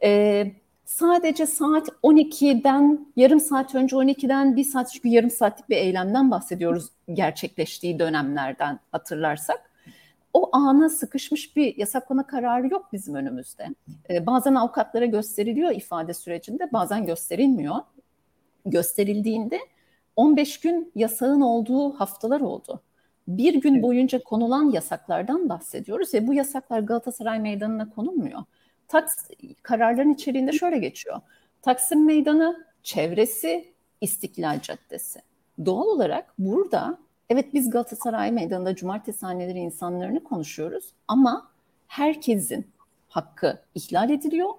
e, 0.02 0.52
sadece 0.84 1.46
saat 1.46 1.88
12'den 1.88 3.06
yarım 3.16 3.40
saat 3.40 3.74
önce 3.74 3.96
12'den 3.96 4.56
bir 4.56 4.64
saat 4.64 4.92
çünkü 4.92 5.08
yarım 5.08 5.30
saatlik 5.30 5.68
bir 5.68 5.76
eylemden 5.76 6.30
bahsediyoruz 6.30 6.88
gerçekleştiği 7.12 7.98
dönemlerden 7.98 8.80
hatırlarsak. 8.92 9.71
O 10.34 10.56
ana 10.56 10.88
sıkışmış 10.88 11.56
bir 11.56 11.76
yasaklama 11.76 12.26
kararı 12.26 12.68
yok 12.68 12.88
bizim 12.92 13.14
önümüzde. 13.14 13.68
Ee, 14.10 14.26
bazen 14.26 14.54
avukatlara 14.54 15.06
gösteriliyor 15.06 15.70
ifade 15.70 16.14
sürecinde, 16.14 16.72
bazen 16.72 17.06
gösterilmiyor. 17.06 17.76
Gösterildiğinde 18.66 19.60
15 20.16 20.60
gün 20.60 20.92
yasağın 20.94 21.40
olduğu 21.40 21.90
haftalar 21.90 22.40
oldu. 22.40 22.82
Bir 23.28 23.54
gün 23.54 23.82
boyunca 23.82 24.22
konulan 24.24 24.70
yasaklardan 24.70 25.48
bahsediyoruz 25.48 26.14
ve 26.14 26.26
bu 26.26 26.34
yasaklar 26.34 26.80
Galatasaray 26.80 27.40
Meydanı'na 27.40 27.90
konulmuyor. 27.90 28.42
Taks 28.88 29.16
kararların 29.62 30.14
içeriğinde 30.14 30.52
şöyle 30.52 30.78
geçiyor. 30.78 31.20
Taksim 31.62 32.06
Meydanı, 32.06 32.66
çevresi, 32.82 33.72
İstiklal 34.00 34.60
Caddesi. 34.60 35.20
Doğal 35.66 35.86
olarak 35.86 36.34
burada 36.38 36.98
evet 37.32 37.54
biz 37.54 37.70
Galatasaray 37.70 38.32
Meydanı'nda 38.32 38.76
cumartesi 38.76 39.26
haneleri 39.26 39.58
insanlarını 39.58 40.24
konuşuyoruz 40.24 40.84
ama 41.08 41.48
herkesin 41.88 42.66
hakkı 43.08 43.58
ihlal 43.74 44.10
ediliyor. 44.10 44.50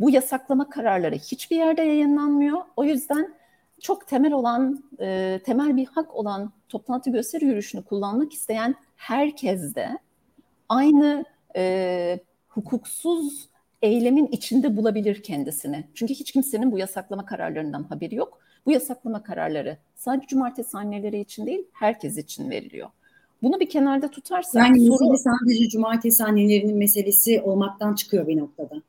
Bu 0.00 0.10
yasaklama 0.10 0.70
kararları 0.70 1.14
hiçbir 1.14 1.56
yerde 1.56 1.82
yayınlanmıyor. 1.82 2.58
O 2.76 2.84
yüzden 2.84 3.34
çok 3.80 4.08
temel 4.08 4.32
olan, 4.32 4.84
e, 5.00 5.40
temel 5.44 5.76
bir 5.76 5.86
hak 5.86 6.14
olan 6.14 6.52
toplantı 6.68 7.10
gösteri 7.10 7.44
yürüyüşünü 7.44 7.84
kullanmak 7.84 8.32
isteyen 8.32 8.74
herkes 8.96 9.74
de 9.74 9.98
aynı 10.68 11.24
e, 11.56 12.18
hukuksuz 12.48 13.48
eylemin 13.82 14.26
içinde 14.26 14.76
bulabilir 14.76 15.22
kendisini. 15.22 15.84
Çünkü 15.94 16.14
hiç 16.14 16.32
kimsenin 16.32 16.72
bu 16.72 16.78
yasaklama 16.78 17.24
kararlarından 17.24 17.82
haberi 17.82 18.14
yok. 18.14 18.38
Bu 18.66 18.72
yasaklama 18.72 19.22
kararları 19.22 19.76
sadece 19.96 20.26
cumartesi 20.26 20.78
anneleri 20.78 21.20
için 21.20 21.46
değil, 21.46 21.64
herkes 21.72 22.18
için 22.18 22.50
veriliyor. 22.50 22.88
Bunu 23.42 23.60
bir 23.60 23.68
kenarda 23.68 24.10
tutarsak... 24.10 24.62
Yani 24.62 24.86
soru... 24.86 25.10
mesele 25.10 25.16
sadece 25.16 25.68
cumartesi 25.68 26.24
annelerinin 26.24 26.76
meselesi 26.76 27.40
olmaktan 27.40 27.94
çıkıyor 27.94 28.26
bir 28.26 28.36
noktada. 28.36 28.82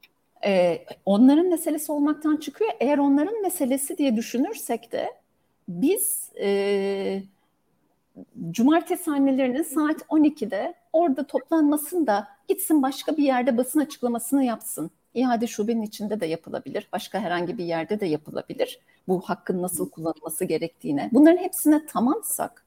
Ee, 0.45 0.85
onların 1.05 1.47
meselesi 1.49 1.91
olmaktan 1.91 2.37
çıkıyor. 2.37 2.71
Eğer 2.79 2.97
onların 2.97 3.41
meselesi 3.41 3.97
diye 3.97 4.15
düşünürsek 4.15 4.91
de 4.91 5.09
biz 5.67 6.29
e, 6.39 7.23
cumartesi 8.51 9.11
annelerinin 9.11 9.63
saat 9.63 10.01
12'de 10.01 10.73
orada 10.93 11.27
toplanmasın 11.27 12.07
da 12.07 12.27
gitsin 12.47 12.83
başka 12.83 13.17
bir 13.17 13.23
yerde 13.23 13.57
basın 13.57 13.79
açıklamasını 13.79 14.43
yapsın. 14.43 14.91
İade 15.13 15.47
şubenin 15.47 15.81
içinde 15.81 16.19
de 16.19 16.25
yapılabilir. 16.25 16.87
Başka 16.93 17.19
herhangi 17.19 17.57
bir 17.57 17.65
yerde 17.65 17.99
de 17.99 18.05
yapılabilir. 18.05 18.79
Bu 19.07 19.21
hakkın 19.21 19.61
nasıl 19.61 19.89
kullanılması 19.89 20.45
gerektiğine. 20.45 21.09
Bunların 21.13 21.37
hepsine 21.37 21.85
tamamsak 21.85 22.65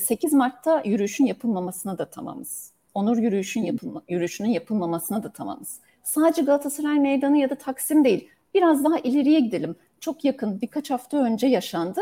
8 0.00 0.32
Mart'ta 0.32 0.82
yürüyüşün 0.84 1.26
yapılmamasına 1.26 1.98
da 1.98 2.10
tamamız. 2.10 2.72
Onur 2.94 3.18
yürüyüşün 3.18 3.62
yapılma, 3.62 4.02
yürüyüşünün 4.08 4.48
yapılmamasına 4.48 5.22
da 5.22 5.32
tamamız. 5.32 5.80
Sadece 6.02 6.42
Galatasaray 6.42 6.98
Meydanı 6.98 7.38
ya 7.38 7.50
da 7.50 7.54
Taksim 7.54 8.04
değil. 8.04 8.28
Biraz 8.54 8.84
daha 8.84 8.98
ileriye 8.98 9.40
gidelim. 9.40 9.76
çok 10.00 10.24
yakın 10.24 10.60
birkaç 10.60 10.90
hafta 10.90 11.16
önce 11.18 11.46
yaşandı. 11.46 12.00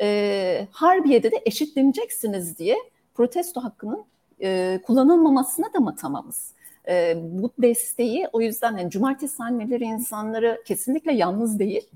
E, 0.00 0.68
Harbiye'de 0.70 1.30
de 1.32 1.42
eşitleneceksiniz 1.46 2.58
diye 2.58 2.76
protesto 3.14 3.60
hakkının 3.60 4.04
e, 4.42 4.80
kullanılmamasına 4.86 5.72
da 5.74 5.80
mı 5.80 5.96
tamamız? 5.96 6.52
E, 6.88 7.14
bu 7.22 7.52
desteği 7.58 8.28
o 8.32 8.40
yüzden 8.40 8.76
yani 8.76 8.90
cumartesi 8.90 9.42
anneleri 9.42 9.84
insanları 9.84 10.62
kesinlikle 10.66 11.12
yalnız 11.12 11.58
değil. 11.58 11.88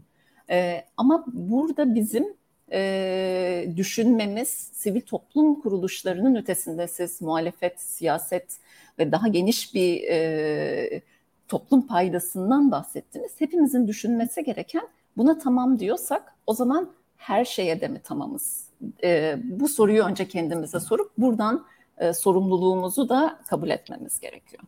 E, 0.50 0.84
ama 0.96 1.24
burada 1.26 1.94
bizim 1.94 2.34
e, 2.72 3.68
düşünmemiz 3.76 4.48
sivil 4.72 5.00
toplum 5.00 5.60
kuruluşlarının 5.60 6.34
ötesinde 6.34 6.88
siz 6.88 7.22
muhalefet, 7.22 7.80
siyaset 7.80 8.58
ve 8.98 9.12
daha 9.12 9.28
geniş 9.28 9.74
bir 9.74 10.02
e, 10.02 11.00
toplum 11.48 11.86
paydasından 11.86 12.70
bahsettiniz. 12.70 13.32
Hepimizin 13.38 13.86
düşünmesi 13.86 14.44
gereken 14.44 14.88
buna 15.16 15.38
tamam 15.38 15.78
diyorsak 15.78 16.34
o 16.46 16.54
zaman 16.54 16.90
her 17.16 17.44
şeye 17.44 17.80
de 17.80 17.88
mi 17.88 18.00
tamamız? 18.04 18.68
E, 19.04 19.38
bu 19.44 19.68
soruyu 19.68 20.04
önce 20.04 20.28
kendimize 20.28 20.80
sorup 20.80 21.12
buradan 21.18 21.66
e, 21.98 22.12
sorumluluğumuzu 22.12 23.08
da 23.08 23.38
kabul 23.48 23.70
etmemiz 23.70 24.20
gerekiyor. 24.20 24.62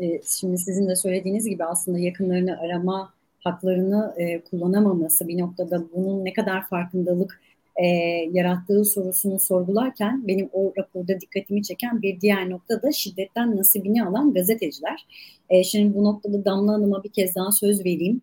E, 0.00 0.20
şimdi 0.40 0.58
sizin 0.58 0.88
de 0.88 0.96
söylediğiniz 0.96 1.48
gibi 1.48 1.64
aslında 1.64 1.98
yakınlarını 1.98 2.58
arama 2.58 3.14
haklarını 3.40 4.14
e, 4.16 4.40
kullanamaması 4.40 5.28
bir 5.28 5.38
noktada 5.38 5.84
bunun 5.94 6.24
ne 6.24 6.32
kadar 6.32 6.66
farkındalık 6.68 7.40
e, 7.76 7.86
yarattığı 8.32 8.84
sorusunu 8.84 9.38
sorgularken 9.38 10.28
benim 10.28 10.48
o 10.52 10.72
raporda 10.78 11.20
dikkatimi 11.20 11.62
çeken 11.62 12.02
bir 12.02 12.20
diğer 12.20 12.50
nokta 12.50 12.82
da 12.82 12.92
şiddetten 12.92 13.56
nasibini 13.56 14.04
alan 14.04 14.34
gazeteciler. 14.34 15.06
Şimdi 15.64 15.94
bu 15.94 16.04
noktada 16.04 16.44
Damla 16.44 16.72
Hanım'a 16.72 17.04
bir 17.04 17.08
kez 17.08 17.34
daha 17.34 17.52
söz 17.52 17.84
vereyim. 17.84 18.22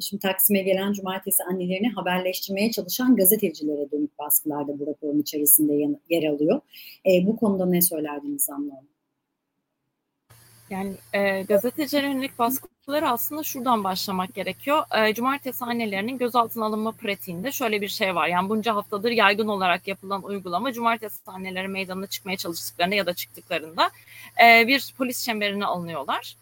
Şimdi 0.00 0.20
Taksim'e 0.20 0.62
gelen 0.62 0.92
cumartesi 0.92 1.44
annelerini 1.44 1.88
haberleştirmeye 1.88 2.70
çalışan 2.70 3.16
gazetecilere 3.16 3.90
dönük 3.90 4.18
baskılar 4.18 4.68
da 4.68 4.78
bu 4.78 4.86
raporun 4.86 5.20
içerisinde 5.20 5.98
yer 6.10 6.24
alıyor. 6.24 6.60
Bu 7.22 7.36
konuda 7.36 7.66
ne 7.66 7.82
söylerdiniz 7.82 8.48
Damla 8.48 8.72
Hanım? 8.72 8.92
Yani 10.72 10.94
e, 11.12 11.42
gazetecilere 11.42 12.06
yönelik 12.06 12.38
baskıları 12.38 13.08
aslında 13.10 13.42
şuradan 13.42 13.84
başlamak 13.84 14.34
gerekiyor. 14.34 14.82
E, 14.96 15.14
cumartesi 15.14 15.64
annelerinin 15.64 16.18
gözaltına 16.18 16.64
alınma 16.64 16.92
pratiğinde 16.92 17.52
şöyle 17.52 17.80
bir 17.80 17.88
şey 17.88 18.14
var. 18.14 18.28
Yani 18.28 18.48
bunca 18.48 18.74
haftadır 18.74 19.10
yaygın 19.10 19.48
olarak 19.48 19.88
yapılan 19.88 20.22
uygulama 20.22 20.72
cumartesi 20.72 21.18
anneleri 21.26 21.68
meydanına 21.68 22.06
çıkmaya 22.06 22.36
çalıştıklarında 22.36 22.94
ya 22.94 23.06
da 23.06 23.14
çıktıklarında 23.14 23.90
e, 24.44 24.66
bir 24.66 24.94
polis 24.98 25.24
çemberine 25.24 25.66
alınıyorlar. 25.66 26.36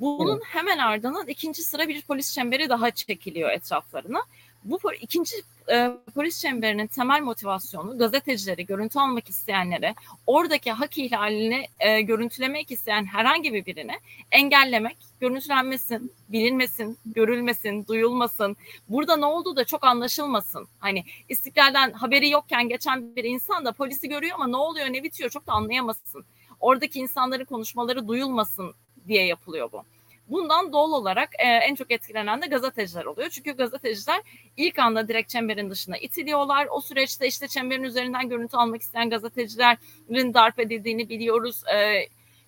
Bunun 0.00 0.40
hemen 0.44 0.78
ardından 0.78 1.28
ikinci 1.28 1.62
sıra 1.62 1.88
bir 1.88 2.02
polis 2.02 2.34
çemberi 2.34 2.68
daha 2.68 2.90
çekiliyor 2.90 3.50
etraflarına. 3.50 4.22
Bu 4.64 4.78
ikinci 5.00 5.36
e, 5.72 5.90
polis 6.14 6.40
çemberinin 6.40 6.86
temel 6.86 7.22
motivasyonu 7.22 7.98
gazetecileri, 7.98 8.66
görüntü 8.66 8.98
almak 8.98 9.28
isteyenlere, 9.28 9.94
oradaki 10.26 10.72
hak 10.72 10.98
ihlalini 10.98 11.66
e, 11.78 12.00
görüntülemek 12.00 12.70
isteyen 12.70 13.04
herhangi 13.04 13.52
bir 13.54 13.66
birini 13.66 13.92
engellemek, 14.30 14.96
görüntülenmesin, 15.20 16.12
bilinmesin, 16.28 16.98
görülmesin, 17.06 17.86
duyulmasın. 17.86 18.56
Burada 18.88 19.16
ne 19.16 19.26
olduğu 19.26 19.56
da 19.56 19.64
çok 19.64 19.84
anlaşılmasın. 19.84 20.68
Hani 20.78 21.04
istiklalden 21.28 21.92
haberi 21.92 22.30
yokken 22.30 22.68
geçen 22.68 23.16
bir 23.16 23.24
insan 23.24 23.64
da 23.64 23.72
polisi 23.72 24.08
görüyor 24.08 24.34
ama 24.34 24.46
ne 24.46 24.56
oluyor 24.56 24.86
ne 24.86 25.02
bitiyor 25.02 25.30
çok 25.30 25.46
da 25.46 25.52
anlayamasın. 25.52 26.24
Oradaki 26.60 26.98
insanların 26.98 27.44
konuşmaları 27.44 28.08
duyulmasın 28.08 28.74
diye 29.08 29.26
yapılıyor 29.26 29.72
bu. 29.72 29.84
Bundan 30.30 30.72
doğal 30.72 30.92
olarak 30.92 31.30
e, 31.38 31.46
en 31.46 31.74
çok 31.74 31.90
etkilenen 31.90 32.42
de 32.42 32.46
gazeteciler 32.46 33.04
oluyor. 33.04 33.28
Çünkü 33.28 33.52
gazeteciler 33.52 34.20
ilk 34.56 34.78
anda 34.78 35.08
direkt 35.08 35.28
çemberin 35.30 35.70
dışına 35.70 35.98
itiliyorlar. 35.98 36.68
O 36.70 36.80
süreçte 36.80 37.26
işte 37.26 37.48
çemberin 37.48 37.82
üzerinden 37.82 38.28
görüntü 38.28 38.56
almak 38.56 38.82
isteyen 38.82 39.10
gazetecilerin 39.10 40.34
darp 40.34 40.58
edildiğini 40.60 41.08
biliyoruz. 41.08 41.62
E, 41.74 42.06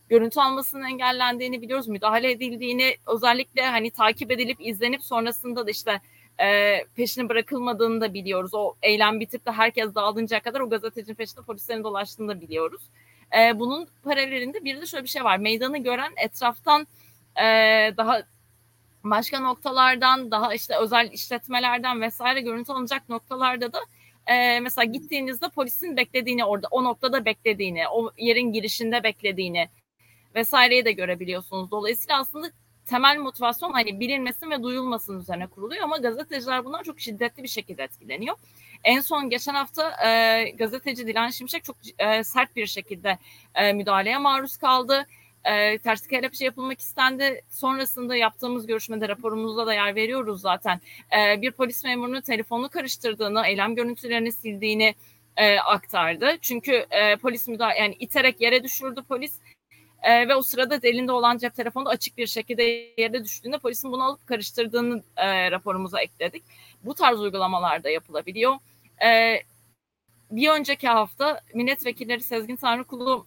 görüntü 0.09 0.41
almasının 0.41 0.85
engellendiğini 0.85 1.63
biliyoruz. 1.63 1.89
Müdahale 1.89 2.31
edildiğini 2.31 2.97
özellikle 3.07 3.67
hani 3.67 3.91
takip 3.91 4.31
edilip 4.31 4.57
izlenip 4.61 5.03
sonrasında 5.03 5.67
da 5.67 5.71
işte 5.71 6.01
e, 6.41 6.79
peşine 6.97 7.29
bırakılmadığını 7.29 8.01
da 8.01 8.15
biliyoruz. 8.15 8.55
O 8.55 8.75
eylem 8.83 9.21
bitip 9.21 9.47
de 9.47 9.51
herkes 9.51 9.95
dağılıncaya 9.95 10.41
kadar 10.41 10.61
o 10.61 10.71
gazetecinin 10.71 11.15
peşinde 11.15 11.41
polislerin 11.41 11.85
dolaştığını 11.85 12.29
da 12.29 12.41
biliyoruz. 12.41 12.83
E, 13.39 13.59
bunun 13.59 13.89
paralelinde 14.05 14.65
bir 14.65 14.81
de 14.81 14.87
şöyle 14.87 15.05
bir 15.05 15.09
şey 15.09 15.25
var. 15.25 15.37
Meydanı 15.37 15.79
gören 15.79 16.13
etraftan 16.17 16.87
e, 17.37 17.45
daha 17.97 18.23
başka 19.05 19.41
noktalardan 19.41 20.31
daha 20.31 20.55
işte 20.55 20.77
özel 20.77 21.11
işletmelerden 21.13 22.01
vesaire 22.01 22.41
görüntü 22.41 22.73
alınacak 22.73 23.09
noktalarda 23.09 23.73
da 23.73 23.81
e, 24.27 24.61
mesela 24.61 24.85
gittiğinizde 24.85 25.49
polisin 25.49 25.97
beklediğini 25.97 26.45
orada 26.45 26.69
o 26.71 26.85
noktada 26.85 27.25
beklediğini 27.25 27.89
o 27.89 28.11
yerin 28.19 28.53
girişinde 28.53 29.03
beklediğini 29.03 29.69
vesaireyi 30.35 30.85
de 30.85 30.93
görebiliyorsunuz. 30.93 31.71
Dolayısıyla 31.71 32.19
aslında 32.21 32.51
temel 32.87 33.19
motivasyon 33.19 33.73
hani 33.73 34.01
bilinmesin 34.01 34.51
ve 34.51 34.63
duyulmasın 34.63 35.21
üzerine 35.21 35.47
kuruluyor 35.47 35.83
ama 35.83 35.97
gazeteciler 35.97 36.65
bundan 36.65 36.83
çok 36.83 37.01
şiddetli 37.01 37.43
bir 37.43 37.49
şekilde 37.49 37.83
etkileniyor. 37.83 38.37
En 38.85 39.01
son 39.01 39.31
geçen 39.31 39.55
hafta 39.55 40.07
e, 40.07 40.51
gazeteci 40.51 41.07
Dilan 41.07 41.31
Şimşek 41.31 41.65
çok 41.65 41.77
e, 41.99 42.25
sert 42.25 42.57
bir 42.57 42.67
şekilde 42.67 43.19
e, 43.55 43.73
müdahaleye 43.73 44.19
maruz 44.19 44.57
kaldı 44.57 45.07
e, 45.45 45.79
ters 45.79 46.07
kelepçe 46.07 46.45
yapılmak 46.45 46.81
istendi. 46.81 47.43
Sonrasında 47.49 48.17
yaptığımız 48.17 48.67
görüşmede 48.67 49.09
raporumuzda 49.09 49.67
da 49.67 49.75
yer 49.75 49.95
veriyoruz 49.95 50.41
zaten. 50.41 50.81
E, 51.19 51.43
bir 51.43 51.53
polis 51.53 51.85
memurunun 51.85 52.21
telefonu 52.21 52.69
karıştırdığını, 52.69 53.47
eylem 53.47 53.75
görüntülerini 53.75 54.33
sildiğini 54.33 54.95
e, 55.37 55.59
aktardı. 55.59 56.39
Çünkü 56.41 56.87
e, 56.91 57.17
polis 57.17 57.49
müdahale 57.49 57.79
yani 57.79 57.97
iterek 57.99 58.41
yere 58.41 58.65
düşürdü 58.65 59.03
polis. 59.09 59.39
E, 60.03 60.29
ve 60.29 60.35
o 60.35 60.43
sırada 60.43 60.79
elinde 60.83 61.13
olan 61.13 61.39
cep 61.39 61.55
telefonu 61.55 61.89
açık 61.89 62.19
bir 62.19 62.27
şekilde 62.27 62.63
yere 62.99 63.25
düştüğünde 63.25 63.59
polisin 63.59 63.93
bunu 63.93 64.05
alıp 64.05 64.27
karıştırdığını 64.27 65.03
e, 65.17 65.51
raporumuza 65.51 66.01
ekledik. 66.01 66.45
Bu 66.85 66.95
tarz 66.95 67.21
uygulamalar 67.21 67.85
da 67.85 67.91
yapılabiliyor. 67.91 68.55
E, 69.05 69.41
bir 70.31 70.49
önceki 70.49 70.89
hafta 70.89 71.41
milletvekilleri 71.55 72.23
Sezgin 72.23 72.57
Tanrıkulu 72.57 73.27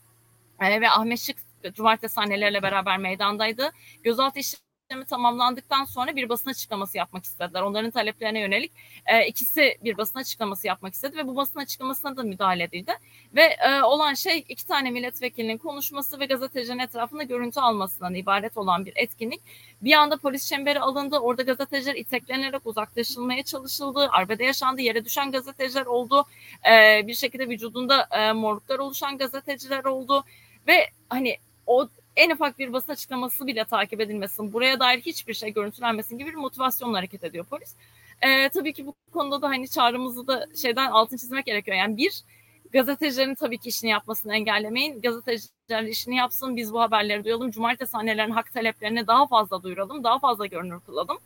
e, 0.61 0.81
ve 0.81 0.89
Ahmet 0.89 1.19
Şık 1.19 1.37
cumartesi 1.73 2.19
anneleriyle 2.19 2.63
beraber 2.63 2.97
meydandaydı. 2.97 3.71
Gözaltı 4.03 4.39
işlemi 4.39 5.05
tamamlandıktan 5.05 5.85
sonra 5.85 6.15
bir 6.15 6.29
basın 6.29 6.49
açıklaması 6.49 6.97
yapmak 6.97 7.23
istediler. 7.23 7.61
Onların 7.61 7.91
taleplerine 7.91 8.39
yönelik 8.39 8.71
e, 9.05 9.27
ikisi 9.27 9.77
bir 9.83 9.97
basın 9.97 10.19
açıklaması 10.19 10.67
yapmak 10.67 10.93
istedi 10.93 11.17
ve 11.17 11.27
bu 11.27 11.35
basın 11.35 11.59
açıklamasına 11.59 12.17
da 12.17 12.23
müdahale 12.23 12.63
edildi. 12.63 12.93
Ve 13.35 13.41
e, 13.41 13.81
olan 13.81 14.13
şey 14.13 14.45
iki 14.49 14.67
tane 14.67 14.91
milletvekilinin 14.91 15.57
konuşması 15.57 16.19
ve 16.19 16.25
gazetecinin 16.25 16.79
etrafında 16.79 17.23
görüntü 17.23 17.59
almasından 17.59 18.15
ibaret 18.15 18.57
olan 18.57 18.85
bir 18.85 18.93
etkinlik. 18.95 19.41
Bir 19.81 19.93
anda 19.93 20.17
polis 20.17 20.49
çemberi 20.49 20.79
alındı. 20.79 21.19
Orada 21.19 21.41
gazeteciler 21.41 21.95
iteklenerek 21.95 22.65
uzaklaşılmaya 22.65 23.43
çalışıldı. 23.43 24.09
Arbede 24.11 24.43
yaşandı. 24.43 24.81
Yere 24.81 25.05
düşen 25.05 25.31
gazeteciler 25.31 25.85
oldu. 25.85 26.25
E, 26.71 27.07
bir 27.07 27.13
şekilde 27.13 27.49
vücudunda 27.49 28.07
e, 28.11 28.31
morluklar 28.31 28.79
oluşan 28.79 29.17
gazeteciler 29.17 29.85
oldu. 29.85 30.23
Ve 30.67 30.89
hani 31.09 31.37
o 31.67 31.87
en 32.15 32.29
ufak 32.29 32.59
bir 32.59 32.73
basın 32.73 32.91
açıklaması 32.91 33.47
bile 33.47 33.65
takip 33.65 34.01
edilmesin, 34.01 34.53
buraya 34.53 34.79
dair 34.79 35.01
hiçbir 35.01 35.33
şey 35.33 35.53
görüntülenmesin 35.53 36.17
gibi 36.17 36.29
bir 36.29 36.35
motivasyonla 36.35 36.97
hareket 36.97 37.23
ediyor 37.23 37.45
polis. 37.45 37.75
Ee, 38.21 38.49
tabii 38.49 38.73
ki 38.73 38.85
bu 38.85 38.95
konuda 39.13 39.41
da 39.41 39.49
hani 39.49 39.69
çağrımızı 39.69 40.27
da 40.27 40.47
şeyden 40.61 40.91
altın 40.91 41.17
çizmek 41.17 41.45
gerekiyor. 41.45 41.77
Yani 41.77 41.97
bir, 41.97 42.23
gazetecilerin 42.71 43.35
tabii 43.35 43.57
ki 43.57 43.69
işini 43.69 43.89
yapmasını 43.89 44.35
engellemeyin. 44.35 45.01
Gazeteciler 45.01 45.83
işini 45.83 46.15
yapsın, 46.15 46.55
biz 46.55 46.73
bu 46.73 46.81
haberleri 46.81 47.23
duyalım. 47.23 47.51
Cumartesi 47.51 47.97
annelerin 47.97 48.31
hak 48.31 48.53
taleplerini 48.53 49.07
daha 49.07 49.27
fazla 49.27 49.63
duyuralım, 49.63 50.03
daha 50.03 50.19
fazla 50.19 50.45
görünür 50.45 50.79
kılalım. 50.79 51.17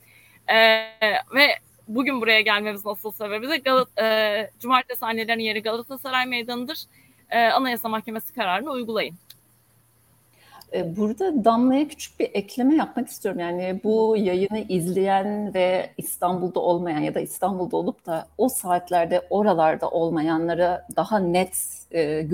Ee, 0.47 0.55
ve 1.35 1.47
bugün 1.87 2.21
buraya 2.21 2.41
gelmemiz 2.41 2.85
nasıl 2.85 3.11
sebebi 3.11 3.49
de 3.49 3.57
Galat 3.57 3.99
e, 4.01 4.51
Cumartesi 4.59 5.05
annelerin 5.05 5.39
yeri 5.39 5.61
Galatasaray 5.61 6.25
Meydanı'dır. 6.25 6.79
E, 7.29 7.39
Anayasa 7.39 7.89
Mahkemesi 7.89 8.33
kararını 8.33 8.71
uygulayın. 8.71 9.15
E, 10.73 10.97
burada 10.97 11.45
Damla'ya 11.45 11.87
küçük 11.87 12.19
bir 12.19 12.29
ekleme 12.33 12.75
yapmak 12.75 13.07
istiyorum. 13.07 13.39
Yani 13.39 13.81
bu 13.83 14.17
yayını 14.17 14.65
izleyen 14.69 15.53
ve 15.53 15.89
İstanbul'da 15.97 16.59
olmayan 16.59 16.99
ya 16.99 17.15
da 17.15 17.19
İstanbul'da 17.19 17.77
olup 17.77 18.05
da 18.05 18.27
o 18.37 18.49
saatlerde 18.49 19.27
oralarda 19.29 19.89
olmayanlara 19.89 20.87
daha 20.95 21.19
net 21.19 21.57
e, 21.93 22.27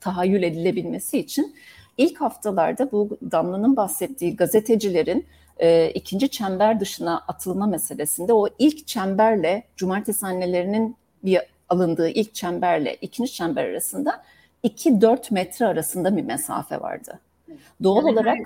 tahayyül 0.00 0.42
edilebilmesi 0.42 1.18
için 1.18 1.56
ilk 1.98 2.20
haftalarda 2.20 2.92
bu 2.92 3.18
Damla'nın 3.30 3.76
bahsettiği 3.76 4.36
gazetecilerin 4.36 5.26
e, 5.58 5.90
ikinci 5.90 6.28
çember 6.28 6.80
dışına 6.80 7.24
atılma 7.28 7.66
meselesinde 7.66 8.32
o 8.32 8.48
ilk 8.58 8.86
çemberle 8.86 9.62
cumartesi 9.76 10.26
annelerinin 10.26 10.96
bir 11.24 11.40
alındığı 11.68 12.08
ilk 12.08 12.34
çemberle 12.34 12.94
ikinci 12.94 13.32
çember 13.32 13.64
arasında 13.64 14.22
2-4 14.64 15.34
metre 15.34 15.66
arasında 15.66 16.16
bir 16.16 16.22
mesafe 16.22 16.80
vardı. 16.80 17.20
Doğal 17.82 17.96
yani 17.96 18.12
olarak 18.12 18.38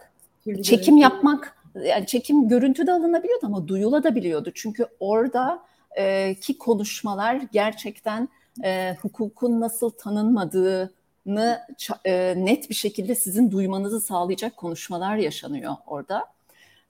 çekim 0.63 0.97
yapmak 0.97 1.57
yani 1.85 2.07
çekim 2.07 2.49
görüntüde 2.49 2.93
alınabiliyordu 2.93 3.47
ama 3.47 3.69
duyulabiliyordu. 3.69 4.51
Çünkü 4.55 4.87
orada 5.01 5.63
e, 5.97 6.35
ki 6.35 6.59
konuşmalar 6.59 7.41
gerçekten 7.53 8.29
e, 8.65 8.97
hukukun 9.03 9.61
nasıl 9.61 9.91
tanınmadığını 9.91 11.61
e, 12.05 12.35
net 12.37 12.71
bir 12.71 12.75
şekilde 12.75 13.15
sizin 13.15 13.51
duymanızı 13.51 14.01
sağlayacak 14.01 14.57
konuşmalar 14.57 15.17
yaşanıyor 15.17 15.75
orada. 15.87 16.27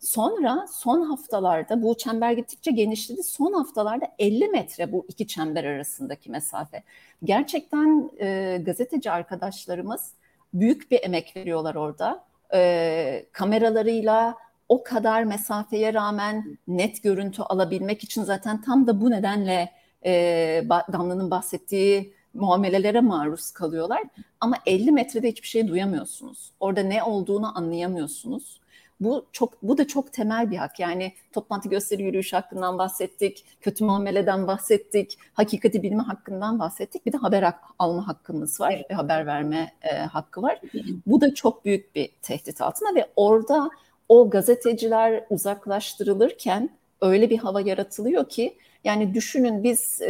Sonra 0.00 0.66
son 0.72 1.02
haftalarda 1.02 1.82
bu 1.82 1.96
çember 1.96 2.32
gittikçe 2.32 2.70
genişledi. 2.70 3.22
Son 3.22 3.52
haftalarda 3.52 4.06
50 4.18 4.48
metre 4.48 4.92
bu 4.92 5.06
iki 5.08 5.26
çember 5.26 5.64
arasındaki 5.64 6.30
mesafe. 6.30 6.82
Gerçekten 7.24 8.10
e, 8.20 8.58
gazeteci 8.66 9.10
arkadaşlarımız 9.10 10.12
büyük 10.54 10.90
bir 10.90 11.02
emek 11.02 11.36
veriyorlar 11.36 11.74
orada. 11.74 12.24
E, 12.54 13.26
kameralarıyla 13.32 14.34
o 14.68 14.82
kadar 14.82 15.24
mesafeye 15.24 15.94
rağmen 15.94 16.58
net 16.68 17.02
görüntü 17.02 17.42
alabilmek 17.42 18.04
için 18.04 18.22
zaten 18.22 18.62
tam 18.62 18.86
da 18.86 19.00
bu 19.00 19.10
nedenle 19.10 19.72
e, 20.04 20.12
Damla'nın 20.92 21.30
bahsettiği 21.30 22.14
muamelelere 22.34 23.00
maruz 23.00 23.50
kalıyorlar. 23.50 24.02
Ama 24.40 24.56
50 24.66 24.92
metrede 24.92 25.28
hiçbir 25.28 25.48
şey 25.48 25.68
duyamıyorsunuz. 25.68 26.52
Orada 26.60 26.82
ne 26.82 27.02
olduğunu 27.02 27.58
anlayamıyorsunuz. 27.58 28.60
Bu 29.00 29.26
çok 29.32 29.62
bu 29.62 29.78
da 29.78 29.86
çok 29.86 30.12
temel 30.12 30.50
bir 30.50 30.56
hak. 30.56 30.80
Yani 30.80 31.12
toplantı 31.32 31.68
gösteri 31.68 32.02
yürüyüş 32.02 32.32
hakkından 32.32 32.78
bahsettik, 32.78 33.44
kötü 33.60 33.84
muameleden 33.84 34.46
bahsettik, 34.46 35.18
hakikati 35.34 35.82
bilme 35.82 36.02
hakkından 36.02 36.58
bahsettik. 36.58 37.06
Bir 37.06 37.12
de 37.12 37.16
haber 37.16 37.52
alma 37.78 38.08
hakkımız 38.08 38.60
var 38.60 38.82
ve 38.90 38.94
haber 38.94 39.26
verme 39.26 39.72
e, 39.82 39.96
hakkı 39.96 40.42
var. 40.42 40.60
Bu 41.06 41.20
da 41.20 41.34
çok 41.34 41.64
büyük 41.64 41.94
bir 41.94 42.10
tehdit 42.22 42.60
altında 42.60 42.94
ve 42.94 43.08
orada 43.16 43.70
o 44.08 44.30
gazeteciler 44.30 45.24
uzaklaştırılırken 45.30 46.70
öyle 47.00 47.30
bir 47.30 47.38
hava 47.38 47.60
yaratılıyor 47.60 48.28
ki 48.28 48.56
yani 48.84 49.14
düşünün 49.14 49.62
biz 49.64 50.00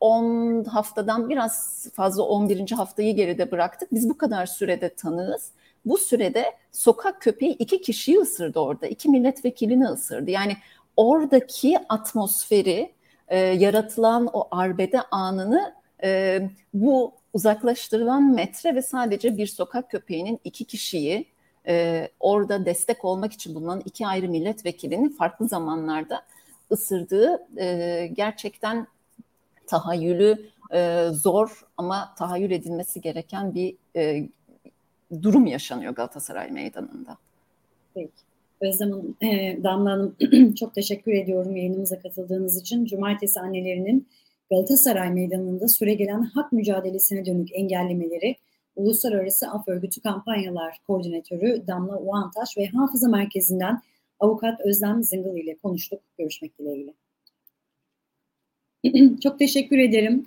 10 0.00 0.64
e, 0.64 0.68
haftadan 0.68 1.28
biraz 1.28 1.86
fazla 1.94 2.22
11. 2.22 2.70
haftayı 2.70 3.16
geride 3.16 3.50
bıraktık. 3.50 3.92
Biz 3.92 4.08
bu 4.08 4.18
kadar 4.18 4.46
sürede 4.46 4.94
tanığız. 4.94 5.50
Bu 5.86 5.98
sürede 5.98 6.44
sokak 6.72 7.22
köpeği 7.22 7.52
iki 7.52 7.80
kişiyi 7.80 8.18
ısırdı 8.18 8.60
orada. 8.60 8.86
iki 8.86 9.08
milletvekilini 9.08 9.86
ısırdı. 9.86 10.30
Yani 10.30 10.56
oradaki 10.96 11.78
atmosferi, 11.88 12.92
e, 13.28 13.38
yaratılan 13.38 14.28
o 14.32 14.48
arbede 14.50 15.02
anını 15.02 15.74
e, 16.02 16.40
bu 16.74 17.12
uzaklaştırılan 17.32 18.34
metre 18.34 18.74
ve 18.74 18.82
sadece 18.82 19.36
bir 19.36 19.46
sokak 19.46 19.90
köpeğinin 19.90 20.40
iki 20.44 20.64
kişiyi 20.64 21.26
e, 21.68 22.08
orada 22.20 22.66
destek 22.66 23.04
olmak 23.04 23.32
için 23.32 23.54
bulunan 23.54 23.82
iki 23.84 24.06
ayrı 24.06 24.28
milletvekilinin 24.28 25.08
farklı 25.08 25.48
zamanlarda 25.48 26.22
ısırdığı 26.72 27.46
e, 27.56 28.06
gerçekten 28.12 28.86
tahayyülü 29.66 30.50
e, 30.74 31.08
zor 31.12 31.66
ama 31.76 32.14
tahayyül 32.18 32.50
edilmesi 32.50 33.00
gereken 33.00 33.54
bir 33.54 33.76
e, 33.96 34.28
durum 35.22 35.46
yaşanıyor 35.46 35.94
Galatasaray 35.94 36.50
Meydanı'nda. 36.50 37.18
Peki. 37.94 38.10
Özlem 38.60 38.90
Hanım, 38.90 39.16
e, 39.22 39.58
Damla 39.64 39.90
Hanım 39.90 40.16
çok 40.54 40.74
teşekkür 40.74 41.12
ediyorum 41.12 41.56
yayınımıza 41.56 41.98
katıldığınız 41.98 42.60
için. 42.60 42.84
Cumartesi 42.84 43.40
annelerinin 43.40 44.06
Galatasaray 44.50 45.10
Meydanı'nda 45.10 45.68
süre 45.68 45.94
gelen 45.94 46.22
hak 46.22 46.52
mücadelesine 46.52 47.26
dönük 47.26 47.48
engellemeleri 47.52 48.36
Uluslararası 48.76 49.48
Af 49.50 49.68
Örgütü 49.68 50.00
Kampanyalar 50.00 50.80
Koordinatörü 50.86 51.66
Damla 51.66 51.98
Uantaş 51.98 52.58
ve 52.58 52.66
Hafıza 52.66 53.08
Merkezi'nden 53.08 53.82
Avukat 54.20 54.60
Özlem 54.60 55.04
Zingıl 55.04 55.36
ile 55.36 55.56
konuştuk. 55.56 56.00
Görüşmek 56.18 56.58
dileğiyle. 56.58 56.94
Çok 59.22 59.38
teşekkür 59.38 59.78
ederim. 59.78 60.24